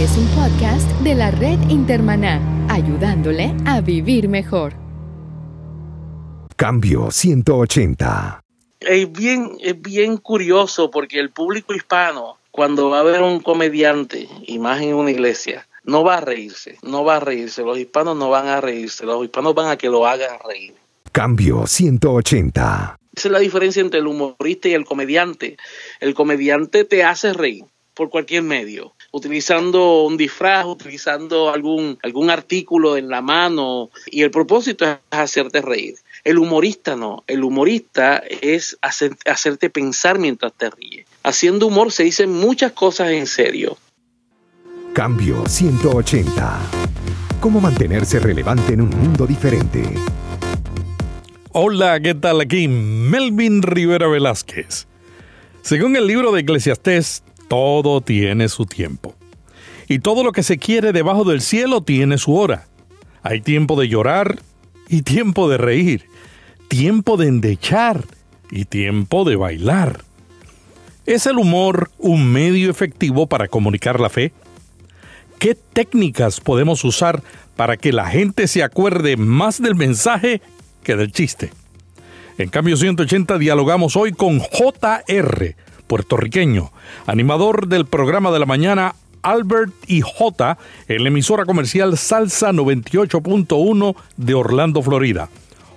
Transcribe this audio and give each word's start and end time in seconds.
Este 0.00 0.12
es 0.14 0.18
un 0.18 0.28
podcast 0.28 0.90
de 1.02 1.14
la 1.14 1.30
red 1.30 1.58
Intermaná, 1.68 2.40
ayudándole 2.70 3.54
a 3.66 3.82
vivir 3.82 4.30
mejor. 4.30 4.72
Cambio 6.56 7.10
180. 7.10 8.42
Es 8.80 9.12
bien, 9.12 9.58
es 9.60 9.78
bien 9.78 10.16
curioso 10.16 10.90
porque 10.90 11.20
el 11.20 11.28
público 11.28 11.74
hispano, 11.74 12.38
cuando 12.50 12.88
va 12.88 13.00
a 13.00 13.02
ver 13.02 13.20
un 13.20 13.40
comediante, 13.40 14.26
y 14.46 14.58
más 14.58 14.80
en 14.80 14.94
una 14.94 15.10
iglesia, 15.10 15.68
no 15.84 16.02
va 16.02 16.16
a 16.16 16.20
reírse, 16.22 16.78
no 16.80 17.04
va 17.04 17.16
a 17.16 17.20
reírse. 17.20 17.62
Los 17.62 17.76
hispanos 17.76 18.16
no 18.16 18.30
van 18.30 18.46
a 18.46 18.62
reírse, 18.62 19.04
los 19.04 19.22
hispanos 19.22 19.54
van 19.54 19.68
a 19.68 19.76
que 19.76 19.90
lo 19.90 20.06
hagan 20.06 20.38
reír. 20.48 20.72
Cambio 21.12 21.66
180. 21.66 22.96
Esa 23.14 23.28
es 23.28 23.32
la 23.32 23.38
diferencia 23.38 23.82
entre 23.82 24.00
el 24.00 24.06
humorista 24.06 24.66
y 24.66 24.72
el 24.72 24.86
comediante. 24.86 25.58
El 26.00 26.14
comediante 26.14 26.84
te 26.84 27.04
hace 27.04 27.34
reír 27.34 27.66
por 27.92 28.08
cualquier 28.08 28.44
medio, 28.44 28.94
utilizando 29.12 30.04
un 30.04 30.16
disfraz, 30.16 30.66
utilizando 30.66 31.52
algún, 31.52 31.98
algún 32.02 32.30
artículo 32.30 32.96
en 32.96 33.08
la 33.08 33.22
mano, 33.22 33.90
y 34.06 34.22
el 34.22 34.30
propósito 34.30 34.84
es 34.84 34.98
hacerte 35.10 35.60
reír. 35.60 35.96
El 36.24 36.38
humorista 36.38 36.96
no, 36.96 37.24
el 37.26 37.42
humorista 37.42 38.22
es 38.42 38.78
hacerte 38.82 39.70
pensar 39.70 40.18
mientras 40.18 40.52
te 40.52 40.70
ríes. 40.70 41.06
Haciendo 41.22 41.66
humor 41.66 41.92
se 41.92 42.04
dicen 42.04 42.30
muchas 42.30 42.72
cosas 42.72 43.10
en 43.10 43.26
serio. 43.26 43.78
Cambio 44.92 45.46
180. 45.46 46.60
¿Cómo 47.40 47.60
mantenerse 47.60 48.18
relevante 48.18 48.74
en 48.74 48.82
un 48.82 48.90
mundo 48.90 49.26
diferente? 49.26 49.82
Hola, 51.52 51.98
¿qué 52.00 52.14
tal? 52.14 52.40
Aquí 52.40 52.68
Melvin 52.68 53.62
Rivera 53.62 54.08
Velázquez. 54.08 54.86
Según 55.62 55.96
el 55.96 56.06
libro 56.06 56.32
de 56.32 56.40
Eclesiastés, 56.40 57.22
todo 57.50 58.00
tiene 58.00 58.48
su 58.48 58.64
tiempo. 58.64 59.16
Y 59.88 59.98
todo 59.98 60.22
lo 60.22 60.30
que 60.30 60.44
se 60.44 60.58
quiere 60.58 60.92
debajo 60.92 61.24
del 61.24 61.40
cielo 61.40 61.82
tiene 61.82 62.16
su 62.16 62.36
hora. 62.36 62.68
Hay 63.24 63.40
tiempo 63.40 63.78
de 63.78 63.88
llorar 63.88 64.38
y 64.88 65.02
tiempo 65.02 65.50
de 65.50 65.58
reír, 65.58 66.06
tiempo 66.68 67.16
de 67.16 67.26
endechar 67.26 68.04
y 68.52 68.66
tiempo 68.66 69.24
de 69.24 69.34
bailar. 69.34 70.04
¿Es 71.06 71.26
el 71.26 71.38
humor 71.38 71.90
un 71.98 72.32
medio 72.32 72.70
efectivo 72.70 73.26
para 73.26 73.48
comunicar 73.48 73.98
la 73.98 74.10
fe? 74.10 74.32
¿Qué 75.40 75.56
técnicas 75.56 76.40
podemos 76.40 76.84
usar 76.84 77.20
para 77.56 77.76
que 77.76 77.92
la 77.92 78.06
gente 78.06 78.46
se 78.46 78.62
acuerde 78.62 79.16
más 79.16 79.60
del 79.60 79.74
mensaje 79.74 80.40
que 80.84 80.94
del 80.94 81.10
chiste? 81.10 81.50
En 82.38 82.48
cambio 82.48 82.76
180 82.76 83.38
dialogamos 83.38 83.96
hoy 83.96 84.12
con 84.12 84.38
JR, 84.38 85.56
puertorriqueño, 85.90 86.70
animador 87.06 87.66
del 87.66 87.84
programa 87.84 88.30
de 88.30 88.38
la 88.38 88.46
mañana 88.46 88.94
Albert 89.22 89.72
y 89.88 90.02
J 90.02 90.56
en 90.86 91.02
la 91.02 91.08
emisora 91.08 91.44
comercial 91.44 91.98
Salsa 91.98 92.52
98.1 92.52 93.96
de 94.16 94.34
Orlando, 94.34 94.82
Florida. 94.82 95.28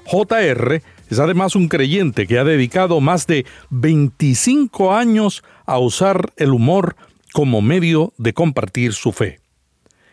JR 0.05 0.83
es 1.09 1.19
además 1.19 1.55
un 1.55 1.67
creyente 1.67 2.27
que 2.27 2.37
ha 2.37 2.43
dedicado 2.43 3.01
más 3.01 3.25
de 3.25 3.47
25 3.71 4.93
años 4.93 5.43
a 5.65 5.79
usar 5.79 6.31
el 6.37 6.51
humor 6.51 6.95
como 7.33 7.63
medio 7.63 8.13
de 8.19 8.33
compartir 8.33 8.93
su 8.93 9.13
fe. 9.13 9.39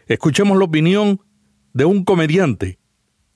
Escuchemos 0.06 0.56
la 0.56 0.64
opinión 0.64 1.20
de 1.74 1.84
un 1.84 2.04
comediante 2.04 2.78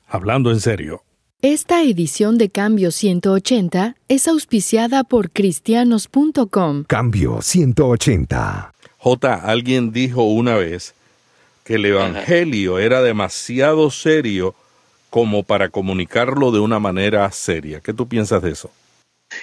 hablando 0.08 0.50
en 0.50 0.60
serio. 0.60 1.02
Esta 1.46 1.82
edición 1.82 2.38
de 2.38 2.48
Cambio 2.48 2.90
180 2.90 3.96
es 4.08 4.28
auspiciada 4.28 5.04
por 5.04 5.30
cristianos.com. 5.30 6.84
Cambio 6.84 7.42
180. 7.42 8.72
J, 8.96 9.34
alguien 9.34 9.92
dijo 9.92 10.22
una 10.22 10.56
vez 10.56 10.94
que 11.62 11.74
el 11.74 11.84
Evangelio 11.84 12.78
era 12.78 13.02
demasiado 13.02 13.90
serio 13.90 14.54
como 15.10 15.42
para 15.42 15.68
comunicarlo 15.68 16.50
de 16.50 16.60
una 16.60 16.78
manera 16.78 17.30
seria. 17.30 17.80
¿Qué 17.80 17.92
tú 17.92 18.08
piensas 18.08 18.40
de 18.40 18.52
eso? 18.52 18.70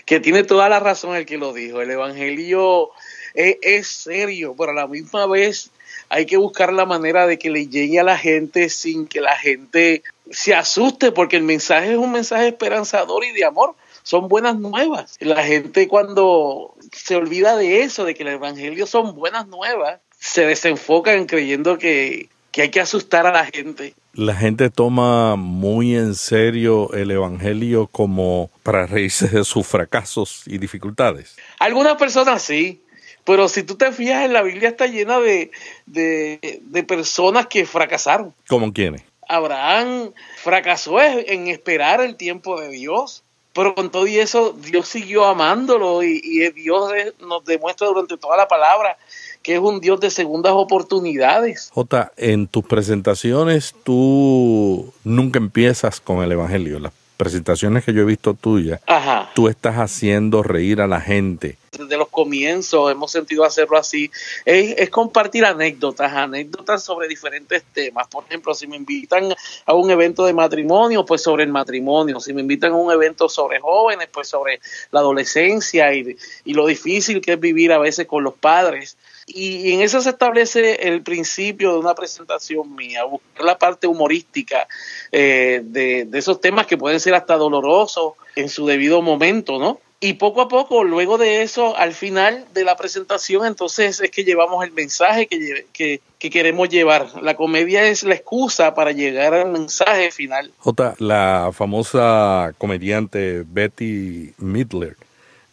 Que 0.04 0.20
tiene 0.20 0.44
toda 0.44 0.70
la 0.70 0.80
razón 0.80 1.16
el 1.16 1.28
que 1.28 1.38
lo 1.38 1.54
dijo. 1.54 1.82
El 1.82 1.92
Evangelio 1.92 2.90
es, 3.36 3.58
es 3.62 3.88
serio, 3.88 4.56
pero 4.58 4.72
a 4.72 4.74
la 4.74 4.88
misma 4.88 5.28
vez 5.28 5.70
hay 6.10 6.26
que 6.26 6.38
buscar 6.38 6.74
la 6.74 6.88
manera 6.88 7.28
de 7.28 7.38
que 7.38 7.52
le 7.52 7.68
llegue 7.68 8.00
a 8.00 8.04
la 8.04 8.18
gente 8.18 8.70
sin 8.70 9.06
que 9.06 9.22
la 9.22 9.38
gente 9.38 10.02
se 10.32 10.56
asuste, 10.56 11.12
porque 11.12 11.38
el 11.38 11.44
mensaje 11.44 11.92
es 11.92 11.98
un 11.98 12.12
mensaje 12.12 12.48
esperanzador 12.48 13.24
y 13.24 13.32
de 13.32 13.46
amor. 13.46 13.76
Son 14.04 14.28
buenas 14.28 14.56
nuevas. 14.58 15.18
La 15.20 15.44
gente 15.44 15.88
cuando 15.88 16.76
se 16.92 17.16
olvida 17.16 17.56
de 17.56 17.84
eso, 17.84 18.04
de 18.06 18.16
que 18.16 18.24
el 18.24 18.30
Evangelio 18.30 18.88
son 18.88 19.16
buenas 19.16 19.48
nuevas, 19.48 20.00
se 20.20 20.46
desenfoca 20.46 21.14
en 21.14 21.26
creyendo 21.28 21.78
que, 21.78 22.30
que 22.52 22.64
hay 22.64 22.70
que 22.70 22.80
asustar 22.80 23.28
a 23.28 23.32
la 23.32 23.46
gente. 23.46 23.94
La 24.14 24.36
gente 24.36 24.70
toma 24.70 25.36
muy 25.36 25.96
en 25.96 26.16
serio 26.16 26.92
el 26.94 27.12
Evangelio 27.12 27.88
como 27.88 28.50
para 28.64 28.86
reírse 28.86 29.28
de 29.28 29.44
sus 29.44 29.66
fracasos 29.66 30.44
y 30.48 30.58
dificultades. 30.58 31.38
Algunas 31.60 31.96
personas 31.96 32.42
sí, 32.42 32.82
pero 33.24 33.48
si 33.48 33.64
tú 33.64 33.76
te 33.76 33.92
fijas 33.92 34.26
en 34.26 34.34
la 34.34 34.42
Biblia 34.42 34.70
está 34.70 34.88
llena 34.88 35.20
de, 35.20 35.52
de, 35.86 36.60
de 36.62 36.84
personas 36.84 37.48
que 37.48 37.66
fracasaron. 37.66 38.34
¿Como 38.48 38.74
quiénes? 38.74 39.04
Abraham 39.32 40.12
fracasó 40.38 41.02
en 41.02 41.48
esperar 41.48 42.02
el 42.02 42.16
tiempo 42.16 42.60
de 42.60 42.70
Dios, 42.70 43.24
pero 43.54 43.76
con 43.76 43.92
todo 43.92 44.08
y 44.08 44.18
eso 44.18 44.54
Dios 44.54 44.88
siguió 44.88 45.26
amándolo 45.26 46.04
y, 46.04 46.52
Dios 46.52 46.92
nos 47.20 47.44
demuestra 47.46 47.88
durante 47.88 48.18
toda 48.18 48.38
la 48.38 48.48
palabra 48.48 48.98
que 49.42 49.56
es 49.56 49.60
un 49.60 49.80
Dios 49.80 50.00
de 50.00 50.12
segundas 50.12 50.54
oportunidades. 50.56 51.72
Jota, 51.74 52.12
en 52.16 52.48
tus 52.48 52.64
presentaciones 52.64 53.74
tú 53.84 54.94
nunca 55.04 55.40
empiezas 55.40 56.00
con 56.00 56.24
el 56.24 56.32
Evangelio. 56.32 56.80
Las 56.80 56.94
presentaciones 57.22 57.86
que 57.86 57.94
yo 57.94 58.02
he 58.02 58.06
visto 58.06 58.34
tuyas, 58.34 58.82
Ajá. 58.88 59.30
tú 59.36 59.48
estás 59.48 59.76
haciendo 59.76 60.42
reír 60.42 60.82
a 60.82 60.88
la 60.88 61.00
gente. 61.00 61.56
Desde 61.72 61.96
los 61.96 62.10
comienzos 62.10 62.92
hemos 62.92 63.12
sentido 63.12 63.44
hacerlo 63.46 63.78
así. 63.78 64.10
Es, 64.44 64.74
es, 64.76 64.90
compartir 64.90 65.46
anécdotas, 65.46 66.12
anécdotas 66.12 66.84
sobre 66.84 67.08
diferentes 67.08 67.64
temas. 67.74 68.08
Por 68.08 68.24
ejemplo, 68.24 68.56
si 68.56 68.66
me 68.66 68.76
invitan 68.76 69.36
a 69.68 69.74
un 69.76 69.92
evento 69.92 70.26
de 70.26 70.34
matrimonio, 70.34 71.06
pues 71.06 71.22
sobre 71.22 71.44
el 71.44 71.52
matrimonio. 71.52 72.20
Si 72.20 72.34
me 72.34 72.42
invitan 72.42 72.72
a 72.72 72.76
un 72.76 72.92
evento 72.92 73.30
sobre 73.30 73.60
jóvenes, 73.60 74.10
pues 74.12 74.28
sobre 74.28 74.60
la 74.90 75.02
adolescencia 75.02 75.94
y, 75.94 76.18
y 76.44 76.56
lo 76.56 76.66
difícil 76.66 77.22
que 77.22 77.34
es 77.34 77.40
vivir 77.40 77.72
a 77.72 77.78
veces 77.78 78.08
con 78.08 78.24
los 78.24 78.34
padres. 78.34 78.98
Y, 79.34 79.74
en 79.74 79.82
eso 79.82 80.02
se 80.02 80.10
establece 80.10 80.88
el 80.88 81.02
principio 81.02 81.74
de 81.74 81.80
una 81.80 81.96
presentación 81.96 82.76
mía, 82.76 83.04
buscar 83.04 83.46
la 83.46 83.58
parte 83.58 83.88
humorística 83.88 84.68
eh, 85.12 85.62
de, 85.64 86.06
de, 86.06 86.20
esos 86.20 86.42
temas 86.42 86.68
que 86.68 86.78
pueden 86.78 87.00
ser 87.00 87.16
hasta 87.16 87.36
dolorosos 87.36 88.14
en 88.36 88.50
su 88.50 88.66
debido 88.66 89.02
momento, 89.02 89.60
¿no? 89.60 89.80
Y 90.04 90.14
poco 90.14 90.42
a 90.42 90.48
poco, 90.48 90.84
luego 90.84 91.20
de 91.20 91.44
eso, 91.44 91.78
al 91.78 91.94
final 91.94 92.46
de 92.56 92.64
la 92.64 92.76
presentación, 92.76 93.46
entonces 93.46 94.02
es 94.02 94.10
que 94.10 94.24
llevamos 94.24 94.66
el 94.66 94.72
mensaje 94.72 95.28
que, 95.28 95.68
que, 95.74 96.02
que 96.18 96.30
queremos 96.32 96.70
llevar. 96.70 97.22
La 97.22 97.36
comedia 97.36 97.86
es 97.86 98.02
la 98.02 98.16
excusa 98.16 98.74
para 98.74 98.94
llegar 98.94 99.36
al 99.36 99.52
mensaje 99.52 100.10
final. 100.10 100.52
Jota, 100.58 100.96
la 100.98 101.52
famosa 101.54 102.52
comediante 102.58 103.44
Betty 103.46 104.34
Midler 104.40 104.98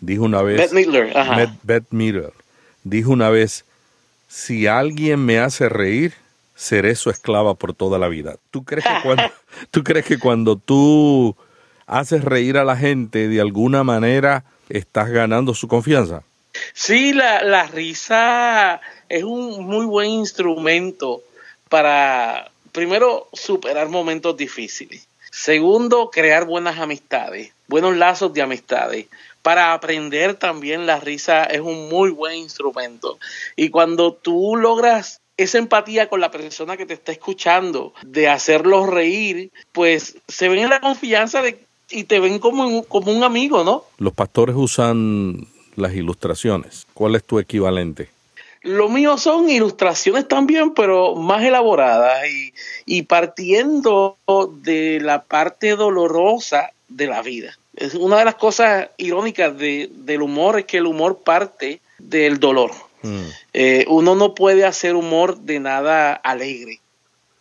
dijo 0.00 0.24
una 0.24 0.40
vez... 0.40 0.56
Beth 0.56 0.72
Midler, 0.72 1.14
ajá. 1.14 1.54
Beth 1.62 1.90
Midler 1.90 2.32
dijo 2.84 3.10
una 3.10 3.28
vez, 3.28 3.66
si 4.28 4.66
alguien 4.66 5.24
me 5.24 5.40
hace 5.40 5.68
reír, 5.68 6.14
seré 6.54 6.94
su 6.94 7.10
esclava 7.10 7.54
por 7.54 7.74
toda 7.74 7.98
la 7.98 8.08
vida. 8.08 8.36
¿Tú 8.50 8.64
crees 8.64 8.84
que 8.84 9.02
cuando, 9.02 9.22
¿tú, 9.70 9.82
crees 9.82 10.04
que 10.04 10.18
cuando 10.18 10.56
tú 10.56 11.34
haces 11.86 12.22
reír 12.22 12.58
a 12.58 12.64
la 12.64 12.76
gente, 12.76 13.28
de 13.28 13.40
alguna 13.40 13.82
manera 13.82 14.44
estás 14.68 15.08
ganando 15.08 15.54
su 15.54 15.66
confianza? 15.66 16.22
Sí, 16.74 17.12
la, 17.12 17.42
la 17.42 17.64
risa 17.64 18.80
es 19.08 19.24
un 19.24 19.64
muy 19.64 19.86
buen 19.86 20.10
instrumento 20.10 21.22
para, 21.68 22.50
primero, 22.72 23.28
superar 23.32 23.88
momentos 23.88 24.36
difíciles. 24.36 25.06
Segundo, 25.30 26.10
crear 26.10 26.44
buenas 26.44 26.78
amistades, 26.78 27.52
buenos 27.68 27.96
lazos 27.96 28.32
de 28.32 28.42
amistades 28.42 29.06
para 29.48 29.72
aprender 29.72 30.34
también 30.34 30.84
la 30.84 31.00
risa 31.00 31.44
es 31.44 31.60
un 31.60 31.88
muy 31.88 32.10
buen 32.10 32.34
instrumento. 32.34 33.18
Y 33.56 33.70
cuando 33.70 34.12
tú 34.12 34.56
logras 34.56 35.22
esa 35.38 35.56
empatía 35.56 36.10
con 36.10 36.20
la 36.20 36.30
persona 36.30 36.76
que 36.76 36.84
te 36.84 36.92
está 36.92 37.12
escuchando, 37.12 37.94
de 38.02 38.28
hacerlos 38.28 38.90
reír, 38.90 39.50
pues 39.72 40.18
se 40.28 40.50
ven 40.50 40.58
en 40.58 40.68
la 40.68 40.80
confianza 40.80 41.40
de, 41.40 41.64
y 41.88 42.04
te 42.04 42.20
ven 42.20 42.40
como 42.40 42.66
un, 42.66 42.82
como 42.82 43.10
un 43.10 43.24
amigo, 43.24 43.64
¿no? 43.64 43.84
Los 43.96 44.12
pastores 44.12 44.54
usan 44.54 45.46
las 45.76 45.94
ilustraciones. 45.94 46.86
¿Cuál 46.92 47.14
es 47.14 47.24
tu 47.24 47.38
equivalente? 47.38 48.10
Lo 48.60 48.90
mío 48.90 49.16
son 49.16 49.48
ilustraciones 49.48 50.28
también, 50.28 50.74
pero 50.74 51.14
más 51.14 51.42
elaboradas 51.42 52.22
y, 52.28 52.52
y 52.84 53.02
partiendo 53.04 54.18
de 54.60 55.00
la 55.00 55.22
parte 55.22 55.74
dolorosa 55.74 56.70
de 56.88 57.06
la 57.06 57.22
vida. 57.22 57.57
Es 57.78 57.94
una 57.94 58.18
de 58.18 58.24
las 58.24 58.34
cosas 58.34 58.88
irónicas 58.96 59.56
de, 59.56 59.88
del 59.92 60.22
humor 60.22 60.58
es 60.58 60.64
que 60.64 60.78
el 60.78 60.86
humor 60.86 61.18
parte 61.18 61.80
del 61.98 62.40
dolor. 62.40 62.72
Eh, 63.52 63.84
uno 63.88 64.16
no 64.16 64.34
puede 64.34 64.64
hacer 64.64 64.96
humor 64.96 65.38
de 65.38 65.60
nada 65.60 66.12
alegre. 66.12 66.80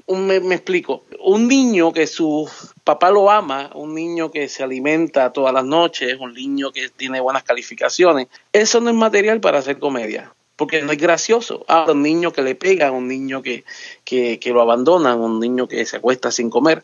me, 0.07 0.39
me, 0.39 0.54
explico. 0.54 1.06
Un 1.19 1.48
niño 1.48 1.92
que 1.92 2.06
su 2.06 2.48
papá 2.84 3.10
lo 3.10 3.31
ama, 3.31 3.72
un 3.74 3.95
niño 3.95 4.30
que 4.30 4.48
se 4.48 4.62
alimenta 4.62 5.34
todas 5.34 5.51
las 5.56 5.66
noches, 5.66 6.16
un 6.19 6.36
niño 6.36 6.72
que 6.72 6.89
tiene 6.89 7.19
buenas 7.19 7.42
calificaciones, 7.42 8.28
eso 8.54 8.80
no 8.80 8.92
es 8.92 8.95
material 8.95 9.42
para 9.42 9.57
hacer 9.57 9.80
comedia 9.80 10.31
porque 10.56 10.81
no 10.81 10.92
es 10.92 10.98
gracioso. 10.98 11.63
A 11.68 11.92
un 11.92 12.01
niño 12.01 12.34
que 12.34 12.42
le 12.42 12.56
pegan, 12.56 12.94
un 12.94 13.07
niño 13.07 13.42
que, 13.42 13.63
que, 14.04 14.39
que 14.39 14.51
lo 14.51 14.62
abandonan, 14.62 15.19
un 15.19 15.39
niño 15.39 15.68
que 15.68 15.86
se 15.86 15.98
acuesta 15.98 16.31
sin 16.31 16.50
comer. 16.50 16.84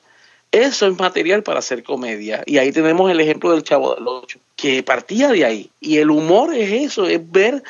Eso 0.54 0.86
es 0.86 1.00
material 1.00 1.42
para 1.42 1.60
hacer 1.60 1.84
comedia. 1.84 2.44
Y 2.46 2.60
ahí 2.60 2.72
tenemos 2.72 3.10
el 3.10 3.20
ejemplo 3.20 3.52
del 3.52 3.64
Chavo 3.64 3.96
del 3.96 4.08
Ocho, 4.08 4.38
que 4.56 4.84
partía 4.84 5.30
de 5.30 5.44
ahí. 5.44 5.72
Y 5.82 5.98
el 5.98 6.12
humor 6.12 6.54
es 6.54 6.72
eso, 6.72 7.08
es 7.08 7.20
ver 7.32 7.64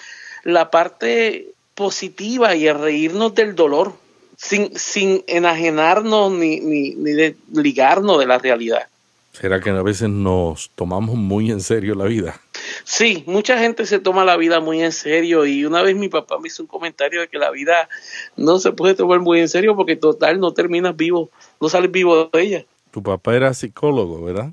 la 0.43 0.69
parte 0.69 1.47
positiva 1.75 2.55
y 2.55 2.67
el 2.67 2.77
reírnos 2.77 3.33
del 3.35 3.55
dolor, 3.55 3.93
sin, 4.35 4.77
sin 4.77 5.23
enajenarnos 5.27 6.33
ni, 6.33 6.59
ni, 6.59 6.93
ni 6.95 7.33
ligarnos 7.53 8.19
de 8.19 8.25
la 8.25 8.37
realidad. 8.37 8.85
¿Será 9.31 9.61
que 9.61 9.69
a 9.69 9.81
veces 9.81 10.09
nos 10.09 10.69
tomamos 10.75 11.15
muy 11.15 11.51
en 11.51 11.61
serio 11.61 11.95
la 11.95 12.03
vida? 12.03 12.41
Sí, 12.83 13.23
mucha 13.27 13.57
gente 13.59 13.85
se 13.85 13.99
toma 13.99 14.25
la 14.25 14.35
vida 14.35 14.59
muy 14.59 14.83
en 14.83 14.91
serio 14.91 15.45
y 15.45 15.63
una 15.63 15.81
vez 15.81 15.95
mi 15.95 16.09
papá 16.09 16.37
me 16.37 16.49
hizo 16.49 16.63
un 16.63 16.67
comentario 16.67 17.21
de 17.21 17.29
que 17.29 17.37
la 17.37 17.49
vida 17.49 17.87
no 18.35 18.59
se 18.59 18.73
puede 18.73 18.93
tomar 18.93 19.21
muy 19.21 19.39
en 19.39 19.47
serio 19.47 19.75
porque 19.77 19.95
total 19.95 20.41
no 20.41 20.51
terminas 20.51 20.97
vivo, 20.97 21.29
no 21.61 21.69
sales 21.69 21.89
vivo 21.89 22.25
de 22.25 22.41
ella. 22.41 22.65
Tu 22.93 23.01
papá 23.01 23.35
era 23.35 23.55
psicólogo, 23.55 24.23
¿verdad? 24.23 24.51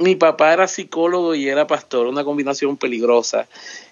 Mi 0.00 0.16
papá 0.16 0.52
era 0.52 0.66
psicólogo 0.66 1.36
y 1.36 1.48
era 1.48 1.68
pastor, 1.68 2.08
una 2.08 2.24
combinación 2.24 2.76
peligrosa. 2.76 3.46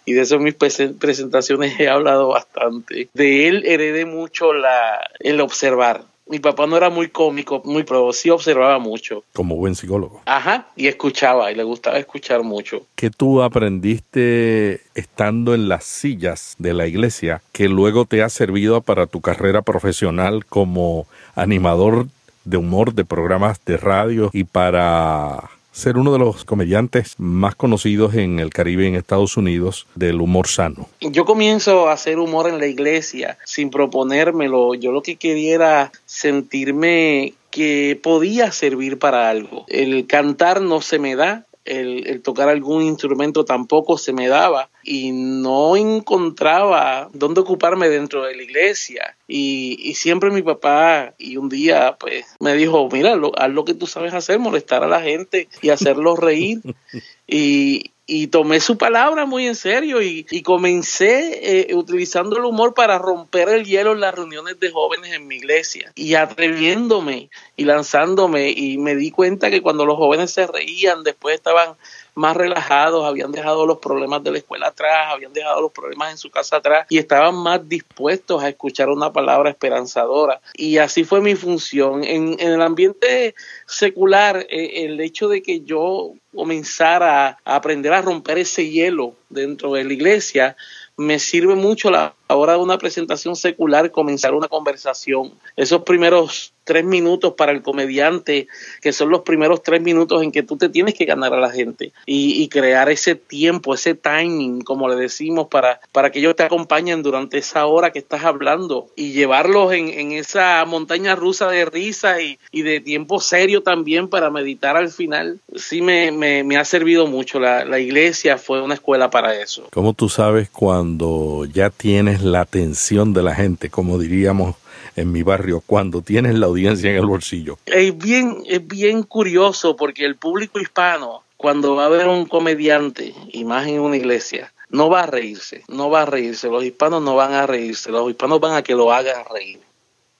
Y 0.05 0.15
de 0.15 0.23
eso 0.23 0.35
en 0.35 0.43
mis 0.43 0.55
presentaciones 0.55 1.79
he 1.79 1.89
hablado 1.89 2.27
bastante. 2.27 3.09
De 3.15 3.47
él 3.47 3.63
heredé 3.65 4.05
mucho 4.05 4.53
la, 4.53 4.99
el 5.21 5.41
observar 5.41 6.07
mi 6.27 6.39
papá 6.39 6.67
no 6.67 6.77
era 6.77 6.89
muy 6.89 7.09
cómico, 7.09 7.61
muy 7.65 7.83
pro, 7.83 8.13
sí 8.13 8.31
observaba 8.31 8.79
mucho. 8.79 9.25
Como 9.35 9.57
buen 9.57 9.75
psicólogo. 9.75 10.23
Ajá, 10.25 10.69
y 10.75 10.87
escuchaba, 10.87 11.53
y 11.53 11.55
le 11.55 11.65
gustaba 11.65 11.99
escuchar 11.99 12.43
mucho. 12.43 12.87
¿Qué 12.95 13.11
tú 13.11 13.43
aprendiste 13.43 14.81
estando 14.95 15.55
en 15.55 15.69
las 15.69 15.85
sillas 15.85 16.55
de 16.59 16.73
la 16.73 16.87
iglesia 16.87 17.43
que 17.53 17.69
luego 17.69 18.07
te 18.07 18.23
ha 18.23 18.31
servido 18.31 18.81
para 18.81 19.07
tu 19.07 19.21
carrera 19.21 19.63
profesional 19.63 20.47
como 20.47 21.07
animador 21.35 22.07
de 22.45 22.57
humor 22.57 22.95
de 22.95 23.05
programas 23.05 23.65
de 23.65 23.77
radio 23.77 24.31
y 24.33 24.45
para 24.45 25.51
ser 25.75 25.99
uno 25.99 26.13
de 26.13 26.21
los 26.21 26.45
comediantes 26.45 27.17
más 27.19 27.57
conocidos 27.57 28.15
en 28.15 28.39
el 28.39 28.51
Caribe 28.51 28.87
en 28.87 28.95
Estados 28.95 29.37
Unidos 29.37 29.89
del 29.97 30.21
humor 30.21 30.47
sano. 30.47 30.89
Yo 31.01 31.25
comienzo 31.25 31.89
a 31.89 31.93
hacer 31.93 32.19
humor 32.19 32.49
en 32.49 32.59
la 32.59 32.67
iglesia 32.67 33.39
sin 33.45 33.71
proponérmelo. 33.71 34.75
Yo 34.75 34.93
lo 34.93 35.03
que 35.03 35.17
quería 35.17 35.55
era 35.55 35.93
sentirme 36.07 37.35
que 37.51 37.99
podía 38.01 38.53
servir 38.53 38.99
para 38.99 39.29
algo. 39.31 39.65
El 39.69 40.07
cantar 40.07 40.61
no 40.61 40.81
se 40.81 40.99
me 40.99 41.17
da, 41.17 41.45
el, 41.65 42.21
tocar 42.23 42.49
algún 42.49 42.83
instrumento 42.83 43.45
tampoco 43.45 43.99
se 43.99 44.13
me 44.13 44.29
daba 44.29 44.71
y 44.83 45.13
no 45.13 45.77
encontraba 45.77 47.09
dónde 47.13 47.41
ocuparme 47.41 47.89
dentro 47.89 48.25
de 48.25 48.37
la 48.37 48.43
iglesia. 48.43 49.17
Y, 49.27 49.95
siempre 49.95 50.31
mi 50.31 50.43
papá, 50.43 51.15
y 51.19 51.37
un 51.37 51.49
día 51.49 51.97
pues 51.99 52.27
me 52.41 52.55
dijo, 52.55 52.89
mira, 52.93 53.19
haz 53.37 53.51
lo 53.51 53.65
que 53.65 53.75
tú 53.75 53.87
sabes 53.87 54.13
hacer, 54.13 54.39
molestar 54.39 54.85
a 54.85 54.89
la 54.89 55.01
gente 55.01 55.49
y 55.63 55.71
hacerlos 55.71 56.19
reír. 56.19 56.61
y, 57.27 57.93
y 58.07 58.27
tomé 58.27 58.61
su 58.61 58.77
palabra 58.77 59.25
muy 59.25 59.47
en 59.47 59.55
serio 59.55 60.03
y, 60.03 60.25
comencé 60.43 61.69
eh, 61.71 61.75
utilizando 61.75 62.37
el 62.37 62.45
humor 62.45 62.75
para 62.75 62.99
romper 62.99 63.49
el 63.49 63.65
hielo 63.65 63.93
en 63.93 64.01
las 64.01 64.15
reuniones 64.15 64.61
de 64.61 64.71
jóvenes 64.71 65.13
en 65.13 65.27
mi 65.27 65.37
iglesia 65.37 65.91
y 65.95 66.15
atreviéndome 66.15 67.31
y 67.57 67.65
lanzándome. 67.65 68.51
Y 68.51 68.77
me 68.77 68.95
di 68.95 69.11
cuenta 69.11 69.51
que 69.51 69.63
cuando 69.63 69.87
los 69.87 69.97
jóvenes 69.97 70.31
se 70.31 70.47
reían 70.47 71.03
después 71.03 71.37
estaban 71.37 71.77
más 72.15 72.37
relajados, 72.37 73.05
habían 73.05 73.33
dejado 73.33 73.67
los 73.67 73.79
problemas 73.79 74.23
de 74.23 74.33
la 74.33 74.39
escuela 74.39 74.69
atrás, 74.69 75.09
habían 75.11 75.33
dejado 75.33 75.61
los 75.61 75.73
problemas 75.73 76.13
en 76.13 76.19
su 76.19 76.31
casa 76.31 76.57
atrás 76.57 76.87
y 76.89 76.99
estaban 76.99 77.35
más 77.35 77.69
dispuestos 77.69 78.43
a 78.43 78.49
escuchar 78.49 78.89
una 78.89 79.13
palabra 79.13 79.51
esperanzadora. 79.51 80.41
Y 80.55 80.79
así 80.79 81.05
fue 81.05 81.21
mi 81.21 81.35
función. 81.35 82.05
En, 82.05 82.37
el 82.39 82.63
ambiente 82.63 83.35
secular, 83.67 84.47
eh, 84.49 84.85
el 84.85 85.01
hecho 85.01 85.29
de 85.29 85.43
que 85.43 85.61
yo 85.61 86.13
comenzara 86.35 87.39
a 87.45 87.57
aprender 87.57 87.93
a 87.93 88.03
romper 88.03 88.39
ese 88.39 88.69
hielo 88.69 89.15
dentro 89.29 89.73
de 89.73 89.85
la 89.85 89.93
iglesia, 89.93 90.57
me 90.97 91.19
sirve 91.19 91.55
mucho 91.55 91.91
la 91.91 92.15
hora 92.29 92.55
de 92.55 92.59
una 92.59 92.79
presentación 92.79 93.37
secular 93.37 93.91
comenzar 93.91 94.35
una 94.35 94.49
conversación. 94.49 95.33
Esos 95.57 95.83
primeros 95.83 96.55
tres 96.65 96.85
minutos 96.85 97.35
para 97.35 97.53
el 97.53 97.63
comediante, 97.63 98.49
que 98.81 98.93
son 98.93 99.11
los 99.11 99.21
primeros 99.21 99.63
tres 99.63 99.83
minutos 99.83 100.23
en 100.23 100.33
que 100.33 100.43
tú 100.43 100.57
te 100.57 100.69
tienes 100.69 100.95
que 100.95 101.05
ganar 101.05 101.33
a 101.35 101.41
la 101.41 101.51
gente 101.51 101.93
y, 102.07 102.49
crear 102.49 102.89
ese 102.89 103.15
tiempo, 103.15 103.75
ese 103.75 103.95
timing, 103.95 104.61
como 104.63 104.89
le 104.89 104.97
decimos, 104.97 105.49
para, 105.49 105.81
para 105.93 106.11
que 106.11 106.21
ellos 106.21 106.37
te 106.37 106.45
acompañen 106.45 107.03
durante 107.03 107.39
esa 107.39 107.67
hora 107.67 107.91
que 107.91 107.99
estás 107.99 108.25
hablando 108.25 108.87
y 108.97 109.13
llevarlos 109.13 109.73
en, 109.73 110.13
esa 110.13 110.65
montaña 110.67 111.17
rusa 111.17 111.49
de 111.49 111.65
risa 111.65 112.17
y, 112.21 112.39
de 112.53 112.81
tiempo 112.81 113.21
serio 113.21 113.63
también 113.63 114.09
para 114.09 114.31
meditar 114.31 114.77
al 114.77 114.89
final. 114.89 115.41
Sí 115.55 115.83
me, 115.83 116.13
me, 116.13 116.57
ha 116.57 116.65
servido 116.65 117.07
mucho. 117.07 117.39
La, 117.41 117.65
la 117.65 117.79
iglesia 117.79 118.39
fue 118.39 118.63
una 118.63 118.75
escuela 118.75 119.11
para 119.11 119.39
eso. 119.39 119.67
¿Cómo 119.71 119.93
tú 119.93 120.09
sabes 120.09 120.49
cuando 120.49 121.47
ya 121.53 121.71
tienes 121.71 122.14
la 122.23 122.41
atención 122.41 123.13
de 123.13 123.23
la 123.23 123.35
gente, 123.35 123.71
como 123.71 123.99
diríamos 123.99 124.57
en 124.97 125.13
mi 125.13 125.23
barrio 125.23 125.63
cuando 125.65 126.03
tienes 126.03 126.35
la 126.35 126.47
audiencia 126.47 126.91
en 126.91 126.97
el 126.97 127.07
bolsillo. 127.07 127.59
Es 127.67 127.97
bien, 127.97 128.43
es 128.47 128.67
bien 128.67 129.03
curioso 129.03 129.77
porque 129.77 130.05
el 130.05 130.17
público 130.17 130.61
hispano, 130.61 131.23
cuando 131.37 131.75
va 131.75 131.87
a 131.87 131.91
ver 131.91 132.09
un 132.09 132.27
comediante, 132.27 133.15
y 133.33 133.45
más 133.45 133.67
en 133.67 133.81
una 133.81 133.97
iglesia, 133.97 134.53
no 134.71 134.89
va 134.91 135.03
a 135.03 135.07
reírse, 135.07 135.63
no 135.69 135.91
va 135.91 136.03
a 136.03 136.07
reírse. 136.07 136.49
Los 136.49 136.65
hispanos 136.65 137.03
no 137.03 137.15
van 137.17 137.33
a 137.33 137.47
reírse, 137.47 137.91
los 137.91 138.09
hispanos 138.09 138.41
van 138.41 138.55
a 138.55 138.63
que 138.63 138.75
lo 138.75 138.93
hagan 138.93 139.25
reír. 139.33 139.61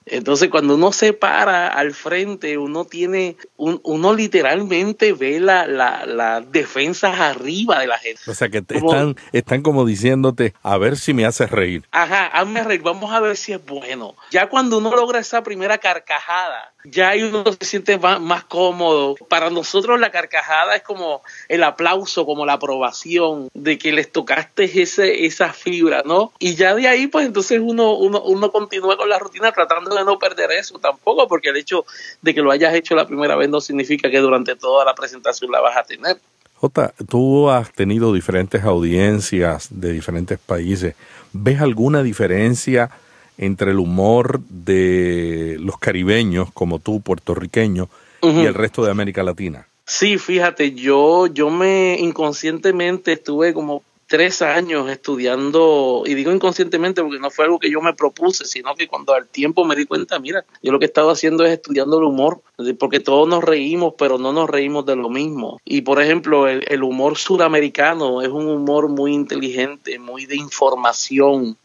Entonces, 0.05 0.49
cuando 0.49 0.75
uno 0.75 0.91
se 0.91 1.13
para 1.13 1.67
al 1.67 1.93
frente, 1.93 2.57
uno 2.59 2.85
tiene, 2.85 3.37
uno 3.57 4.13
literalmente 4.13 5.13
ve 5.13 5.39
las 5.39 5.67
la, 5.67 6.41
defensas 6.41 7.19
arriba 7.19 7.79
de 7.79 7.87
la 7.87 7.97
gente. 7.97 8.21
O 8.27 8.33
sea, 8.35 8.49
que 8.49 8.59
están, 8.59 9.15
están 9.31 9.63
como 9.63 9.83
diciéndote, 9.83 10.53
a 10.61 10.77
ver 10.77 10.97
si 10.97 11.13
me 11.13 11.25
haces 11.25 11.49
reír. 11.49 11.87
Ajá, 11.91 12.27
hazme 12.27 12.63
reír, 12.63 12.83
vamos 12.83 13.11
a 13.11 13.19
ver 13.19 13.35
si 13.35 13.53
es 13.53 13.65
bueno. 13.65 14.15
Ya 14.29 14.47
cuando 14.47 14.77
uno 14.77 14.95
logra 14.95 15.19
esa 15.19 15.41
primera 15.41 15.79
carcajada, 15.79 16.74
ya 16.85 17.13
uno 17.17 17.43
se 17.51 17.65
siente 17.65 17.97
más, 17.97 18.43
cómodo. 18.45 19.15
Para 19.29 19.49
nosotros 19.49 19.99
la 19.99 20.11
carcajada 20.11 20.75
es 20.75 20.83
como 20.83 21.21
el 21.49 21.63
aplauso, 21.63 22.25
como 22.25 22.45
la 22.45 22.53
aprobación 22.53 23.49
de 23.53 23.77
que 23.77 23.91
les 23.91 24.11
tocaste 24.11 24.81
ese, 24.81 25.25
esa 25.25 25.53
fibra, 25.53 26.03
¿no? 26.05 26.31
Y 26.39 26.55
ya 26.55 26.75
de 26.75 26.87
ahí, 26.87 27.07
pues 27.07 27.25
entonces 27.25 27.59
uno, 27.61 27.93
uno, 27.95 28.21
uno 28.21 28.51
continúa 28.51 28.97
con 28.97 29.09
la 29.09 29.19
rutina 29.19 29.51
tratando 29.51 29.95
de 29.95 30.03
no 30.03 30.19
perder 30.19 30.51
eso 30.51 30.79
tampoco, 30.79 31.27
porque 31.27 31.49
el 31.49 31.57
hecho 31.57 31.85
de 32.21 32.33
que 32.33 32.41
lo 32.41 32.51
hayas 32.51 32.73
hecho 32.73 32.95
la 32.95 33.07
primera 33.07 33.35
vez 33.35 33.49
no 33.49 33.61
significa 33.61 34.09
que 34.09 34.19
durante 34.19 34.55
toda 34.55 34.85
la 34.85 34.95
presentación 34.95 35.51
la 35.51 35.61
vas 35.61 35.77
a 35.77 35.83
tener. 35.83 36.17
Jota, 36.55 36.93
tú 37.09 37.49
has 37.49 37.71
tenido 37.73 38.13
diferentes 38.13 38.63
audiencias 38.63 39.67
de 39.71 39.91
diferentes 39.91 40.39
países. 40.39 40.95
¿Ves 41.33 41.59
alguna 41.59 42.01
diferencia? 42.01 42.91
Entre 43.37 43.71
el 43.71 43.79
humor 43.79 44.41
de 44.49 45.57
los 45.59 45.77
caribeños, 45.77 46.51
como 46.53 46.79
tú, 46.79 47.01
puertorriqueño, 47.01 47.89
y 48.21 48.45
el 48.45 48.53
resto 48.53 48.83
de 48.83 48.91
América 48.91 49.23
Latina? 49.23 49.67
Sí, 49.85 50.17
fíjate, 50.17 50.73
yo, 50.73 51.27
yo 51.27 51.51
me 51.51 51.97
inconscientemente 51.99 53.11
estuve 53.13 53.53
como 53.53 53.83
tres 54.07 54.41
años 54.41 54.89
estudiando, 54.89 56.03
y 56.05 56.13
digo 56.13 56.31
inconscientemente 56.31 57.01
porque 57.01 57.19
no 57.19 57.31
fue 57.31 57.45
algo 57.45 57.59
que 57.59 57.71
yo 57.71 57.81
me 57.81 57.93
propuse, 57.93 58.45
sino 58.45 58.75
que 58.75 58.87
cuando 58.87 59.13
al 59.13 59.27
tiempo 59.27 59.65
me 59.65 59.75
di 59.75 59.85
cuenta, 59.85 60.19
mira, 60.19 60.45
yo 60.61 60.71
lo 60.71 60.79
que 60.79 60.85
estaba 60.85 61.11
haciendo 61.11 61.43
es 61.43 61.53
estudiando 61.53 61.97
el 61.97 62.05
humor, 62.05 62.41
porque 62.79 62.99
todos 62.99 63.27
nos 63.27 63.43
reímos, 63.43 63.93
pero 63.97 64.17
no 64.17 64.31
nos 64.31 64.49
reímos 64.49 64.85
de 64.85 64.95
lo 64.95 65.09
mismo. 65.09 65.59
Y 65.65 65.81
por 65.81 66.01
ejemplo, 66.01 66.47
el, 66.47 66.63
el 66.67 66.83
humor 66.83 67.17
suramericano 67.17 68.21
es 68.21 68.29
un 68.29 68.47
humor 68.47 68.89
muy 68.89 69.13
inteligente, 69.13 69.97
muy 69.97 70.25
de 70.25 70.35
información, 70.35 71.57